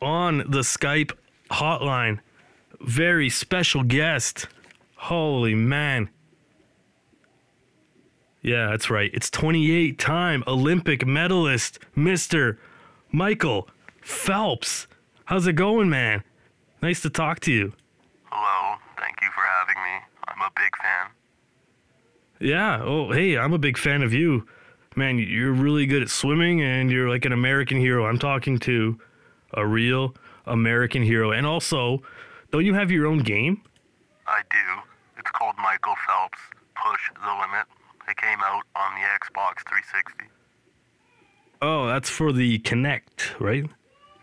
On 0.00 0.38
the 0.38 0.60
Skype 0.60 1.12
hotline, 1.50 2.20
very 2.80 3.28
special 3.28 3.82
guest. 3.82 4.46
Holy 4.96 5.54
man. 5.54 6.10
Yeah, 8.42 8.70
that's 8.70 8.88
right. 8.88 9.10
It's 9.12 9.30
28 9.30 9.98
time 9.98 10.42
Olympic 10.46 11.06
medalist, 11.06 11.78
Mr. 11.96 12.56
Michael 13.12 13.68
Phelps. 14.00 14.86
How's 15.26 15.46
it 15.46 15.52
going, 15.54 15.90
man? 15.90 16.24
Nice 16.80 17.02
to 17.02 17.10
talk 17.10 17.40
to 17.40 17.52
you. 17.52 17.74
Hello, 18.30 18.78
thank 18.98 19.16
you 19.20 19.28
for 19.34 19.42
having 19.42 19.82
me. 19.82 20.06
I'm 20.28 20.40
a 20.40 20.50
big 20.56 20.76
fan. 20.80 21.10
Yeah. 22.40 22.82
Oh, 22.82 23.12
hey, 23.12 23.36
I'm 23.36 23.52
a 23.52 23.58
big 23.58 23.76
fan 23.76 24.02
of 24.02 24.14
you. 24.14 24.46
Man, 24.96 25.18
you're 25.18 25.52
really 25.52 25.84
good 25.84 26.02
at 26.02 26.08
swimming 26.08 26.62
and 26.62 26.90
you're 26.90 27.08
like 27.08 27.26
an 27.26 27.32
American 27.32 27.78
hero. 27.78 28.06
I'm 28.06 28.18
talking 28.18 28.58
to 28.60 28.98
a 29.54 29.66
real 29.66 30.14
American 30.46 31.02
hero. 31.02 31.32
And 31.32 31.46
also, 31.46 32.02
don't 32.50 32.64
you 32.64 32.74
have 32.74 32.90
your 32.90 33.06
own 33.06 33.18
game? 33.18 33.62
I 34.26 34.42
do. 34.50 34.82
It's 35.18 35.30
called 35.32 35.54
Michael 35.58 35.94
Phelps 36.06 36.38
Push 36.74 37.10
the 37.14 37.30
Limit. 37.32 37.66
It 38.08 38.16
came 38.16 38.38
out 38.42 38.62
on 38.74 38.94
the 38.94 39.06
Xbox 39.06 39.62
360. 39.68 40.24
Oh, 41.62 41.86
that's 41.86 42.08
for 42.08 42.32
the 42.32 42.58
Kinect, 42.60 43.38
right? 43.38 43.64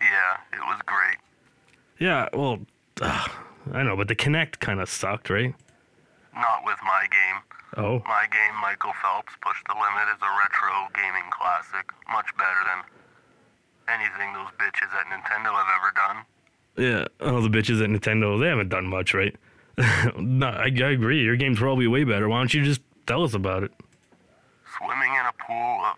Yeah, 0.01 0.37
it 0.53 0.59
was 0.61 0.79
great. 0.85 1.17
Yeah, 1.99 2.29
well, 2.33 2.59
ugh, 3.01 3.31
I 3.73 3.83
know, 3.83 3.95
but 3.95 4.07
the 4.07 4.15
Kinect 4.15 4.59
kind 4.59 4.79
of 4.81 4.89
sucked, 4.89 5.29
right? 5.29 5.53
Not 6.33 6.65
with 6.65 6.77
my 6.83 7.05
game. 7.09 7.41
Oh, 7.77 8.01
My 8.07 8.25
game, 8.31 8.55
Michael 8.61 8.93
Phelps 9.03 9.33
Push 9.41 9.57
the 9.67 9.73
Limit, 9.73 10.07
is 10.15 10.21
a 10.21 10.31
retro 10.41 10.87
gaming 10.95 11.29
classic. 11.31 11.91
Much 12.11 12.25
better 12.37 12.61
than 12.65 12.79
anything 13.89 14.33
those 14.33 14.51
bitches 14.59 14.91
at 14.93 15.05
Nintendo 15.07 15.51
have 15.53 15.67
ever 15.77 15.91
done. 15.95 16.25
yeah. 16.77 17.31
all 17.33 17.41
the 17.41 17.49
bitches 17.49 17.81
at 17.83 17.89
Nintendo, 17.89 18.39
they 18.39 18.47
haven't 18.47 18.69
done 18.69 18.87
much, 18.87 19.13
right? 19.13 19.35
no, 20.17 20.47
I, 20.47 20.65
I 20.65 20.89
agree. 20.91 21.23
Your 21.23 21.35
game's 21.35 21.59
probably 21.59 21.87
way 21.87 22.03
better. 22.03 22.27
Why 22.29 22.39
don't 22.39 22.53
you 22.53 22.63
just 22.63 22.81
tell 23.05 23.23
us 23.23 23.33
about 23.33 23.63
it? 23.63 23.71
Swimming 24.77 25.13
in 25.13 25.25
a 25.25 25.33
pool 25.45 25.85
of, 25.85 25.97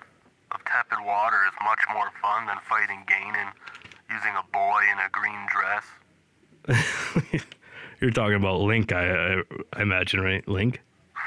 of 0.51 0.63
tepid 0.65 1.05
water 1.05 1.37
is 1.47 1.53
much 1.63 1.79
more 1.93 2.09
fun 2.21 2.45
than 2.47 2.57
fighting 2.67 3.03
Ganon 3.07 3.51
using 4.09 4.31
a 4.37 4.43
boy 4.51 4.81
in 4.91 4.99
a 4.99 5.09
green 5.11 5.47
dress. 5.47 7.43
You're 8.01 8.11
talking 8.11 8.35
about 8.35 8.61
Link, 8.61 8.91
I, 8.93 9.09
I, 9.35 9.41
I 9.73 9.81
imagine, 9.81 10.21
right? 10.21 10.47
Link? 10.47 10.81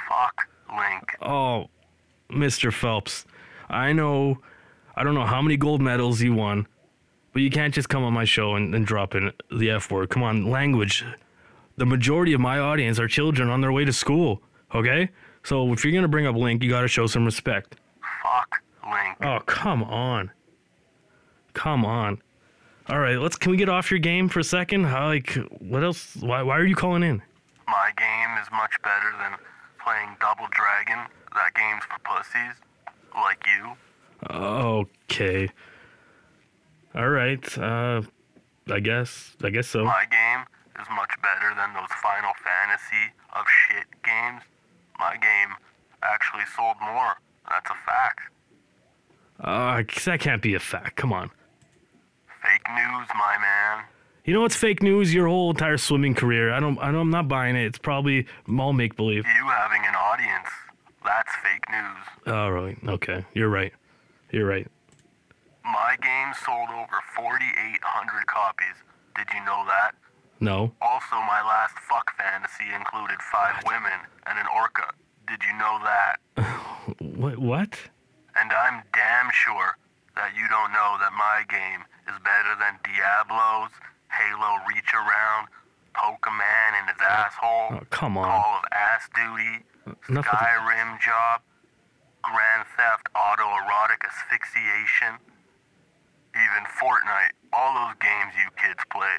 Fuck 0.09 0.49
Link. 0.71 1.17
Oh, 1.21 1.69
Mr. 2.31 2.73
Phelps, 2.73 3.27
I 3.69 3.93
know, 3.93 4.39
I 4.95 5.05
don't 5.05 5.15
know 5.15 5.27
how 5.27 5.41
many 5.41 5.57
gold 5.57 5.81
medals 5.81 6.21
you 6.21 6.35
won, 6.35 6.67
but 7.33 7.43
you 7.43 7.51
can't 7.51 7.73
just 7.73 7.89
come 7.89 8.05
on 8.05 8.13
my 8.13 8.25
show 8.25 8.55
and, 8.57 8.75
and 8.75 8.87
drop 8.87 9.15
in 9.15 9.33
the 9.51 9.71
F 9.71 9.91
word. 9.91 10.11
Come 10.11 10.23
on, 10.23 10.51
language. 10.51 11.05
The 11.77 11.87
majority 11.87 12.33
of 12.35 12.41
my 12.41 12.59
audience 12.59 12.99
are 12.99 13.09
children 13.09 13.49
on 13.49 13.61
their 13.61 13.73
way 13.73 13.85
to 13.85 13.93
school, 13.93 14.43
okay? 14.75 15.09
So 15.45 15.73
if 15.73 15.85
you're 15.85 15.93
going 15.93 16.03
to 16.03 16.09
bring 16.09 16.27
up 16.27 16.37
Link, 16.37 16.63
you 16.63 16.69
got 16.71 16.83
to 16.83 16.89
show 16.89 17.07
some 17.07 17.25
respect. 17.25 17.77
Fuck 18.23 18.63
Link. 18.85 19.17
Oh, 19.23 19.41
come 19.47 19.83
on. 19.83 20.31
Come 21.55 21.85
on. 21.85 22.21
All 22.89 22.99
right, 22.99 23.17
let's 23.17 23.37
can 23.37 23.53
we 23.53 23.57
get 23.57 23.69
off 23.69 23.91
your 23.91 24.01
game 24.01 24.29
for 24.29 24.41
a 24.41 24.45
second? 24.45 24.85
How 24.85 25.07
like 25.07 25.35
what 25.61 25.85
else 25.85 26.17
why 26.17 26.43
why 26.43 26.59
are 26.59 26.65
you 26.65 26.75
calling 26.75 27.05
in? 27.05 27.23
My 27.69 27.91
game 27.97 28.43
is 28.43 28.49
much 28.51 28.73
better 28.83 29.13
than 29.19 29.39
playing 29.83 30.17
Double 30.21 30.49
Dragon. 30.51 31.07
That 31.33 31.55
game's 31.55 31.85
for 31.85 31.99
pussies. 32.05 32.57
Like 33.15 33.39
you. 33.47 33.73
Okay. 34.31 35.49
All 36.95 37.09
right. 37.09 37.59
Uh 37.59 38.03
I 38.71 38.81
guess 38.81 39.37
I 39.43 39.51
guess 39.51 39.69
so. 39.69 39.85
My 39.85 40.05
game 40.11 40.45
is 40.81 40.87
much 40.95 41.11
better 41.23 41.55
than 41.57 41.75
those 41.75 41.91
Final 42.03 42.33
Fantasy 42.45 43.13
of 43.35 43.45
shit 43.49 43.87
games. 44.05 44.43
My 44.99 45.17
game 45.17 45.55
actually 46.03 46.45
sold 46.57 46.77
more. 46.81 47.13
That's 47.49 47.71
a 47.71 47.75
fact. 47.87 48.21
Uh, 49.41 49.83
that 50.05 50.21
can't 50.21 50.41
be 50.41 50.55
a 50.55 50.61
fact. 50.61 50.97
Come 50.97 51.13
on. 51.13 51.31
Fake 52.43 52.63
news, 52.75 53.09
my 53.15 53.37
man. 53.41 53.85
You 54.25 54.35
know 54.35 54.43
what's 54.43 54.55
fake 54.55 54.83
news? 54.83 55.13
Your 55.13 55.27
whole 55.27 55.51
entire 55.51 55.77
swimming 55.79 56.15
career. 56.15 56.53
I 56.53 56.61
don't. 56.61 56.79
I 56.79 56.87
don't 56.93 57.01
I'm 57.01 57.11
not 57.11 57.27
buying 57.27 57.57
it. 57.57 57.65
It's 57.67 57.79
probably 57.79 58.27
all 58.57 58.73
make 58.73 58.97
believe. 58.97 59.25
You 59.27 59.47
having 59.49 59.83
an 59.85 59.95
audience. 59.97 60.49
That's 61.05 61.35
fake 61.43 61.65
news. 61.71 62.33
All 62.35 62.53
right. 62.53 62.79
Okay. 62.87 63.25
You're 63.35 63.49
right. 63.49 63.73
You're 64.33 64.49
right. 64.49 64.67
My 65.63 65.95
game 66.01 66.33
sold 66.45 66.71
over 66.71 66.99
4,800 67.15 68.27
copies. 68.27 68.77
Did 69.15 69.29
you 69.33 69.45
know 69.45 69.63
that? 69.69 69.93
No. 70.41 70.73
Also, 70.81 71.17
my 71.23 71.45
last 71.45 71.79
fuck 71.79 72.17
fantasy 72.17 72.73
included 72.75 73.21
five 73.31 73.63
women 73.65 74.01
and 74.27 74.39
an 74.39 74.47
orca. 74.57 74.91
Did 75.29 75.39
you 75.45 75.57
know 75.59 75.79
that? 75.85 76.17
What? 76.99 77.39
What? 77.39 77.79
And 78.35 78.51
I'm 78.51 78.83
damn 78.93 79.31
sure 79.31 79.79
that 80.17 80.35
you 80.35 80.49
don't 80.51 80.73
know 80.73 80.99
that 80.99 81.13
my 81.15 81.47
game 81.47 81.87
is 82.11 82.19
better 82.27 82.59
than 82.59 82.75
Diablo's, 82.83 83.71
Halo 84.11 84.59
Reach 84.67 84.91
Around, 84.91 85.47
Pokemon 85.95 86.71
in 86.83 86.89
his 86.89 86.99
oh, 86.99 87.07
asshole, 87.07 87.79
Oh, 87.79 87.87
come 87.91 88.19
on. 88.19 88.25
Call 88.25 88.59
of 88.59 88.65
Ass 88.73 89.09
Duty, 89.15 89.63
Skyrim 90.11 91.01
Job, 91.01 91.41
Grand 92.23 92.67
Theft 92.77 93.09
Auto 93.15 93.43
Erotic 93.43 94.03
Asphyxiation, 94.07 95.19
even 96.35 96.65
Fortnite. 96.81 97.35
All 97.53 97.75
those 97.75 97.95
games 98.01 98.33
you 98.39 98.51
kids 98.57 98.83
play. 98.91 99.19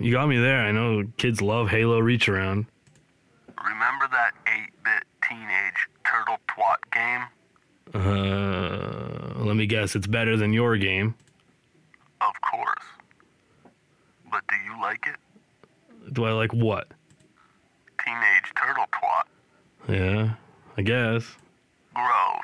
You 0.00 0.12
got 0.12 0.28
me 0.28 0.38
there. 0.38 0.60
I 0.60 0.72
know 0.72 1.04
kids 1.16 1.40
love 1.40 1.68
Halo 1.68 1.98
Reach 1.98 2.28
Around. 2.28 2.66
Remember 3.64 4.08
that 4.10 4.32
8-bit 4.46 5.04
teenage 5.28 5.88
turtle 6.04 6.38
twat 6.48 6.78
game? 6.92 7.26
Uh, 7.94 9.44
let 9.44 9.56
me 9.56 9.66
guess. 9.66 9.94
It's 9.94 10.06
better 10.06 10.36
than 10.36 10.52
your 10.52 10.76
game. 10.76 11.14
Of 12.20 12.34
course. 12.40 12.84
But 14.30 14.42
do 14.48 14.56
you 14.56 14.80
like 14.82 15.06
it? 15.06 16.12
Do 16.14 16.24
I 16.24 16.32
like 16.32 16.52
what? 16.52 16.88
Teenage 18.04 18.52
turtle 18.56 18.86
twat. 18.92 19.24
Yeah, 19.88 20.34
I 20.76 20.82
guess. 20.82 21.36
Gross. 21.94 22.40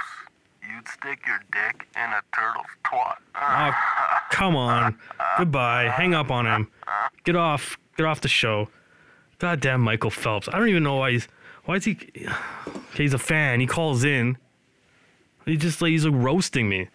You'd 0.62 0.86
stick 0.88 1.26
your 1.26 1.40
dick 1.52 1.86
in 1.96 2.02
a 2.02 2.22
turtle's 2.34 2.66
twat. 2.84 3.16
Oh, 3.34 3.72
come 4.30 4.56
on. 4.56 4.96
Goodbye. 5.38 5.88
Hang 5.88 6.14
up 6.14 6.30
on 6.30 6.46
him. 6.46 6.68
Get 7.24 7.36
off. 7.36 7.76
Get 7.96 8.06
off 8.06 8.20
the 8.20 8.28
show. 8.28 8.68
Goddamn 9.38 9.80
Michael 9.80 10.10
Phelps. 10.10 10.48
I 10.48 10.58
don't 10.58 10.68
even 10.68 10.82
know 10.82 10.96
why 10.96 11.12
he's. 11.12 11.28
Why 11.64 11.76
is 11.76 11.84
he? 11.84 11.98
Okay, 12.16 12.32
he's 13.02 13.14
a 13.14 13.18
fan. 13.18 13.60
He 13.60 13.66
calls 13.66 14.04
in. 14.04 14.36
He 15.46 15.56
just 15.56 15.82
like 15.82 15.90
he's 15.90 16.04
like 16.04 16.14
roasting 16.16 16.68
me. 16.68 16.88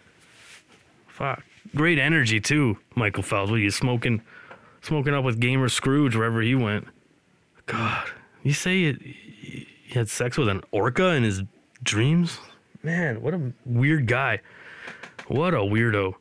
Fuck. 1.08 1.44
Great 1.76 1.98
energy 1.98 2.40
too, 2.40 2.78
Michael 2.96 3.24
Phelps. 3.24 3.52
What, 3.52 3.60
he's 3.60 3.76
smoking, 3.76 4.22
smoking 4.82 5.14
up 5.14 5.24
with 5.26 5.40
Gamer 5.40 5.70
Scrooge 5.70 6.16
wherever 6.16 6.42
he 6.42 6.56
went. 6.56 6.88
God, 7.66 8.08
you 8.44 8.54
say 8.54 8.84
it, 8.84 9.02
he 9.86 9.94
had 9.94 10.10
sex 10.10 10.38
with 10.38 10.50
an 10.50 10.62
orca 10.72 11.10
in 11.10 11.24
his 11.24 11.44
dreams? 11.84 12.40
Man, 12.84 13.22
what 13.22 13.34
a 13.34 13.54
weird 13.66 14.08
guy. 14.08 14.42
What 15.28 15.54
a 15.54 15.58
weirdo. 15.58 16.16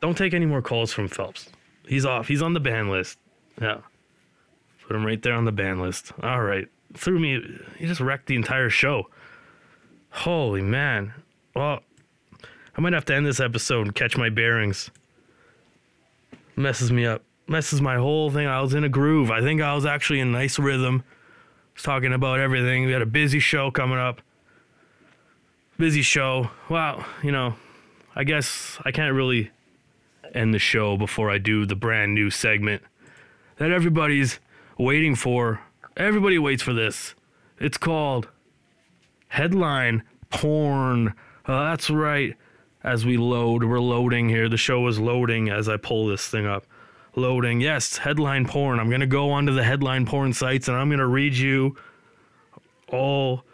Don't 0.00 0.16
take 0.16 0.34
any 0.34 0.46
more 0.46 0.62
calls 0.62 0.92
from 0.92 1.08
Phelps. 1.08 1.50
He's 1.86 2.06
off. 2.06 2.28
He's 2.28 2.42
on 2.42 2.54
the 2.54 2.60
ban 2.60 2.88
list. 2.88 3.18
Yeah. 3.60 3.78
Put 4.86 4.96
him 4.96 5.04
right 5.04 5.22
there 5.22 5.34
on 5.34 5.44
the 5.44 5.52
ban 5.52 5.78
list. 5.80 6.12
All 6.22 6.42
right. 6.42 6.66
Threw 6.94 7.18
me. 7.18 7.42
He 7.76 7.86
just 7.86 8.00
wrecked 8.00 8.26
the 8.26 8.36
entire 8.36 8.70
show. 8.70 9.08
Holy 10.10 10.62
man. 10.62 11.12
Well, 11.54 11.80
I 12.76 12.80
might 12.80 12.92
have 12.92 13.04
to 13.06 13.14
end 13.14 13.26
this 13.26 13.40
episode 13.40 13.82
and 13.86 13.94
catch 13.94 14.16
my 14.16 14.30
bearings. 14.30 14.90
Messes 16.56 16.90
me 16.90 17.06
up. 17.06 17.22
Messes 17.46 17.80
my 17.80 17.96
whole 17.96 18.30
thing. 18.30 18.46
I 18.46 18.60
was 18.60 18.74
in 18.74 18.84
a 18.84 18.88
groove. 18.88 19.30
I 19.30 19.40
think 19.40 19.60
I 19.60 19.74
was 19.74 19.86
actually 19.86 20.20
in 20.20 20.32
nice 20.32 20.58
rhythm. 20.58 21.04
Talking 21.82 22.12
about 22.12 22.40
everything. 22.40 22.84
We 22.84 22.92
had 22.92 23.00
a 23.00 23.06
busy 23.06 23.38
show 23.38 23.70
coming 23.70 23.98
up. 23.98 24.20
Busy 25.78 26.02
show. 26.02 26.50
Wow, 26.68 27.06
you 27.22 27.32
know, 27.32 27.54
I 28.14 28.24
guess 28.24 28.78
I 28.84 28.90
can't 28.90 29.14
really 29.14 29.50
end 30.34 30.52
the 30.52 30.58
show 30.58 30.98
before 30.98 31.30
I 31.30 31.38
do 31.38 31.64
the 31.64 31.74
brand 31.74 32.14
new 32.14 32.28
segment 32.28 32.82
that 33.56 33.70
everybody's 33.70 34.40
waiting 34.78 35.14
for. 35.14 35.60
Everybody 35.96 36.38
waits 36.38 36.62
for 36.62 36.74
this. 36.74 37.14
It's 37.58 37.78
called 37.78 38.28
Headline 39.28 40.02
Porn. 40.28 41.14
Uh, 41.46 41.70
that's 41.70 41.88
right. 41.88 42.36
As 42.84 43.06
we 43.06 43.16
load, 43.16 43.64
we're 43.64 43.80
loading 43.80 44.28
here. 44.28 44.48
The 44.48 44.56
show 44.58 44.86
is 44.86 44.98
loading 44.98 45.48
as 45.48 45.68
I 45.68 45.78
pull 45.78 46.06
this 46.06 46.28
thing 46.28 46.46
up. 46.46 46.64
Loading. 47.16 47.60
Yes, 47.60 47.98
headline 47.98 48.46
porn. 48.46 48.78
I'm 48.78 48.88
going 48.88 49.00
to 49.00 49.06
go 49.06 49.30
onto 49.30 49.52
the 49.52 49.64
headline 49.64 50.06
porn 50.06 50.32
sites 50.32 50.68
and 50.68 50.76
I'm 50.76 50.88
going 50.88 51.00
to 51.00 51.06
read 51.06 51.34
you 51.34 51.76
all 52.88 53.44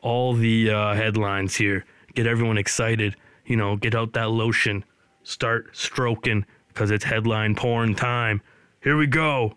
all 0.00 0.34
the 0.34 0.70
uh, 0.70 0.94
headlines 0.94 1.56
here. 1.56 1.84
Get 2.14 2.26
everyone 2.26 2.58
excited. 2.58 3.16
You 3.46 3.56
know, 3.56 3.76
get 3.76 3.94
out 3.94 4.12
that 4.12 4.30
lotion. 4.30 4.84
Start 5.22 5.74
stroking 5.74 6.44
because 6.68 6.90
it's 6.90 7.04
headline 7.04 7.54
porn 7.54 7.94
time. 7.94 8.42
Here 8.82 8.96
we 8.96 9.06
go. 9.06 9.54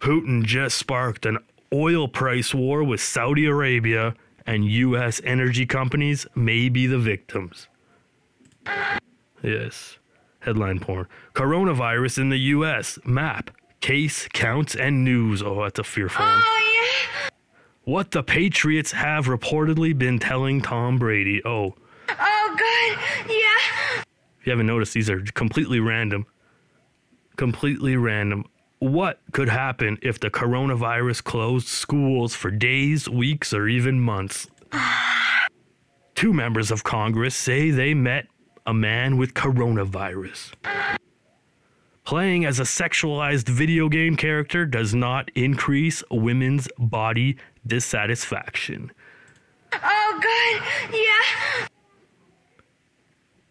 Putin 0.00 0.44
just 0.44 0.78
sparked 0.78 1.26
an 1.26 1.38
oil 1.72 2.08
price 2.08 2.54
war 2.54 2.82
with 2.82 3.00
Saudi 3.00 3.46
Arabia, 3.46 4.14
and 4.46 4.64
U.S. 4.64 5.20
energy 5.24 5.66
companies 5.66 6.26
may 6.34 6.68
be 6.68 6.86
the 6.86 6.98
victims. 6.98 7.68
Yes. 9.42 9.98
Headline 10.40 10.80
porn. 10.80 11.06
Coronavirus 11.34 12.18
in 12.18 12.28
the 12.30 12.38
U.S. 12.38 12.98
Map. 13.04 13.50
Case, 13.80 14.28
counts, 14.32 14.74
and 14.74 15.04
news. 15.04 15.42
Oh, 15.42 15.62
that's 15.62 15.78
a 15.78 15.84
fearful 15.84 16.24
one. 16.24 16.40
Oh, 16.42 16.56
what 17.84 18.10
the 18.10 18.22
Patriots 18.22 18.92
have 18.92 19.26
reportedly 19.26 19.96
been 19.96 20.18
telling 20.18 20.60
Tom 20.60 20.98
Brady. 20.98 21.42
Oh, 21.44 21.74
Oh, 22.08 22.54
good. 22.56 22.98
Yeah. 23.32 24.02
if 24.40 24.46
you 24.46 24.50
haven't 24.50 24.66
noticed, 24.66 24.94
these 24.94 25.08
are 25.08 25.20
completely 25.34 25.80
random. 25.80 26.26
Completely 27.36 27.96
random. 27.96 28.44
What 28.80 29.20
could 29.32 29.48
happen 29.48 29.98
if 30.02 30.18
the 30.20 30.30
coronavirus 30.30 31.22
closed 31.24 31.68
schools 31.68 32.34
for 32.34 32.50
days, 32.50 33.08
weeks, 33.08 33.52
or 33.54 33.68
even 33.68 34.00
months? 34.00 34.46
Two 36.14 36.32
members 36.32 36.70
of 36.70 36.82
Congress 36.84 37.34
say 37.34 37.70
they 37.70 37.94
met 37.94 38.26
a 38.70 38.72
man 38.72 39.16
with 39.16 39.34
coronavirus. 39.34 40.52
Playing 42.04 42.44
as 42.44 42.60
a 42.60 42.62
sexualized 42.62 43.48
video 43.48 43.88
game 43.88 44.14
character 44.14 44.64
does 44.64 44.94
not 44.94 45.28
increase 45.34 46.04
women's 46.08 46.68
body 46.78 47.36
dissatisfaction. 47.66 48.92
Oh, 49.72 50.20
good. 50.22 50.96
Yeah. 50.96 51.66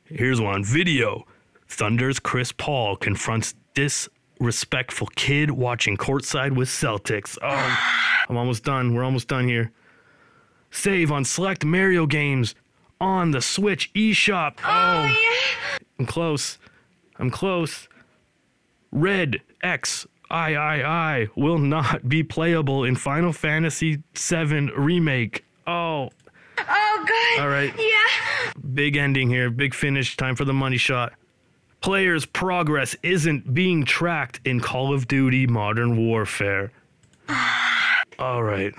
Here's 0.05 0.39
one 0.39 0.63
video. 0.63 1.25
Thunder's 1.67 2.21
Chris 2.21 2.53
Paul 2.53 2.95
confronts 2.95 3.55
disrespectful 3.73 5.07
kid 5.17 5.51
watching 5.51 5.97
courtside 5.97 6.55
with 6.55 6.69
Celtics. 6.69 7.37
Oh, 7.43 8.25
I'm 8.29 8.37
almost 8.37 8.63
done. 8.63 8.95
We're 8.95 9.03
almost 9.03 9.27
done 9.27 9.49
here. 9.49 9.73
Save 10.71 11.11
on 11.11 11.25
select 11.25 11.65
Mario 11.65 12.05
games 12.05 12.55
on 13.01 13.31
the 13.31 13.41
Switch 13.41 13.91
eShop. 13.93 14.55
Oh, 14.63 14.67
oh, 14.67 15.05
Yeah. 15.05 15.77
I'm 15.99 16.05
close. 16.05 16.57
I'm 17.17 17.29
close. 17.29 17.87
Red 18.91 19.41
X 19.61 20.07
I 20.31 20.53
I 20.55 20.83
I 21.17 21.27
will 21.35 21.57
not 21.57 22.07
be 22.07 22.23
playable 22.23 22.83
in 22.83 22.95
Final 22.95 23.33
Fantasy 23.33 24.01
VII 24.15 24.71
Remake. 24.77 25.43
Oh, 25.67 26.09
Oh, 26.57 27.05
good. 27.07 27.41
all 27.41 27.49
right. 27.49 27.73
Yeah. 27.77 28.51
Big 28.73 28.95
ending 28.97 29.29
here, 29.29 29.49
big 29.49 29.73
finish, 29.73 30.17
time 30.17 30.35
for 30.35 30.45
the 30.45 30.53
money 30.53 30.77
shot. 30.77 31.13
Players' 31.81 32.25
progress 32.25 32.95
isn't 33.03 33.53
being 33.53 33.85
tracked 33.85 34.41
in 34.45 34.59
Call 34.59 34.93
of 34.93 35.07
Duty 35.07 35.47
Modern 35.47 35.95
Warfare. 35.97 36.71
All 38.19 38.43
right. 38.43 38.73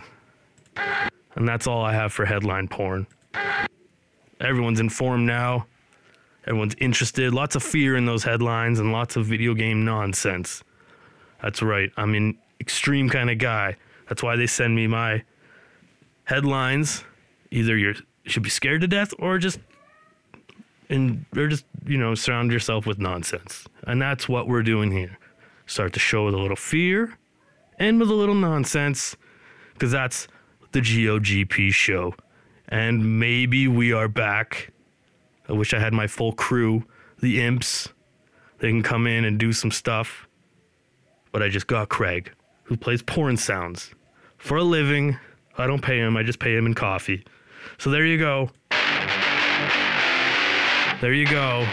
And 0.77 1.49
that's 1.49 1.67
all 1.67 1.83
I 1.83 1.95
have 1.95 2.13
for 2.13 2.27
headline 2.27 2.69
porn. 2.69 3.07
Everyone's 4.41 4.81
informed 4.81 5.27
now. 5.27 5.67
Everyone's 6.47 6.75
interested. 6.79 7.35
Lots 7.35 7.57
of 7.57 7.63
fear 7.63 7.97
in 7.97 8.07
those 8.07 8.25
headlines 8.25 8.81
and 8.81 8.93
lots 8.93 9.17
of 9.17 9.27
video 9.27 9.55
game 9.55 9.85
nonsense. 9.85 10.65
That's 11.43 11.63
right. 11.63 11.91
I'm 11.97 12.15
an 12.15 12.39
extreme 12.61 13.09
kind 13.09 13.31
of 13.31 13.39
guy. 13.39 13.77
That's 14.09 14.23
why 14.23 14.37
they 14.37 14.47
send 14.47 14.75
me 14.75 14.87
my 14.87 15.23
headlines. 16.25 17.05
Either 17.51 17.77
you 17.77 17.95
should 18.25 18.43
be 18.43 18.51
scared 18.51 18.81
to 18.81 18.89
death 18.89 19.13
or 19.19 19.39
just 19.39 19.59
and 20.89 21.25
or 21.37 21.49
just 21.49 21.65
you 21.87 21.97
know 21.97 22.15
surround 22.15 22.53
yourself 22.53 22.87
with 22.87 22.99
nonsense. 22.99 23.67
And 23.85 24.01
that's 24.01 24.29
what 24.29 24.49
we're 24.49 24.63
doing 24.63 24.91
here. 24.91 25.19
Start 25.67 25.93
the 25.93 26.01
show 26.01 26.25
with 26.25 26.35
a 26.35 26.39
little 26.39 26.57
fear, 26.57 27.17
end 27.79 28.01
with 28.01 28.11
a 28.11 28.15
little 28.15 28.35
nonsense, 28.35 29.17
because 29.73 29.93
that's 29.93 30.27
the 30.73 30.81
GOGP 30.81 31.73
show. 31.73 32.15
And 32.71 33.19
maybe 33.19 33.67
we 33.67 33.93
are 33.93 34.09
back. 34.09 34.71
I 35.49 35.53
wish 35.53 35.75
I 35.75 35.81
had 35.81 35.93
my 35.93 36.07
full 36.07 36.33
crew, 36.33 36.85
the 37.21 37.43
imps. 37.43 37.89
They 38.59 38.69
can 38.69 38.83
come 38.83 39.07
in 39.07 39.25
and 39.25 39.39
do 39.39 39.53
some 39.53 39.73
stuff. 39.73 40.29
But 41.33 41.43
I 41.43 41.49
just 41.49 41.67
got 41.67 41.89
Craig, 41.89 42.33
who 42.65 42.77
plays 42.77 43.03
porn 43.03 43.37
sounds 43.37 43.93
for 44.39 44.57
a 44.57 44.63
living. 44.63 45.19
I 45.59 45.67
don't 45.67 45.83
pay 45.83 45.99
him, 45.99 46.17
I 46.17 46.23
just 46.23 46.39
pay 46.39 46.55
him 46.55 46.67
in 46.67 46.75
coffee. 46.75 47.25
So 47.79 47.91
there 47.91 48.07
you 48.07 48.19
go. 48.19 48.51
There 51.01 51.13
you 51.13 51.27
go. 51.27 51.67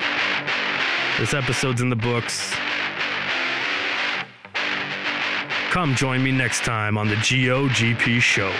This 1.20 1.34
episode's 1.34 1.82
in 1.82 1.90
the 1.90 1.96
books. 1.96 2.54
Come 5.70 5.96
join 5.96 6.24
me 6.24 6.32
next 6.32 6.64
time 6.64 6.98
on 6.98 7.08
the 7.08 7.16
GOGP 7.16 8.20
show. 8.20 8.54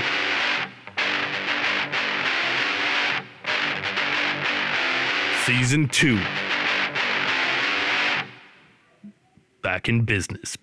Season 5.48 5.88
2. 5.88 6.20
Back 9.62 9.88
in 9.88 10.04
business. 10.04 10.58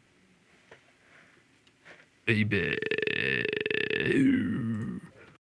Baby. 2.27 2.77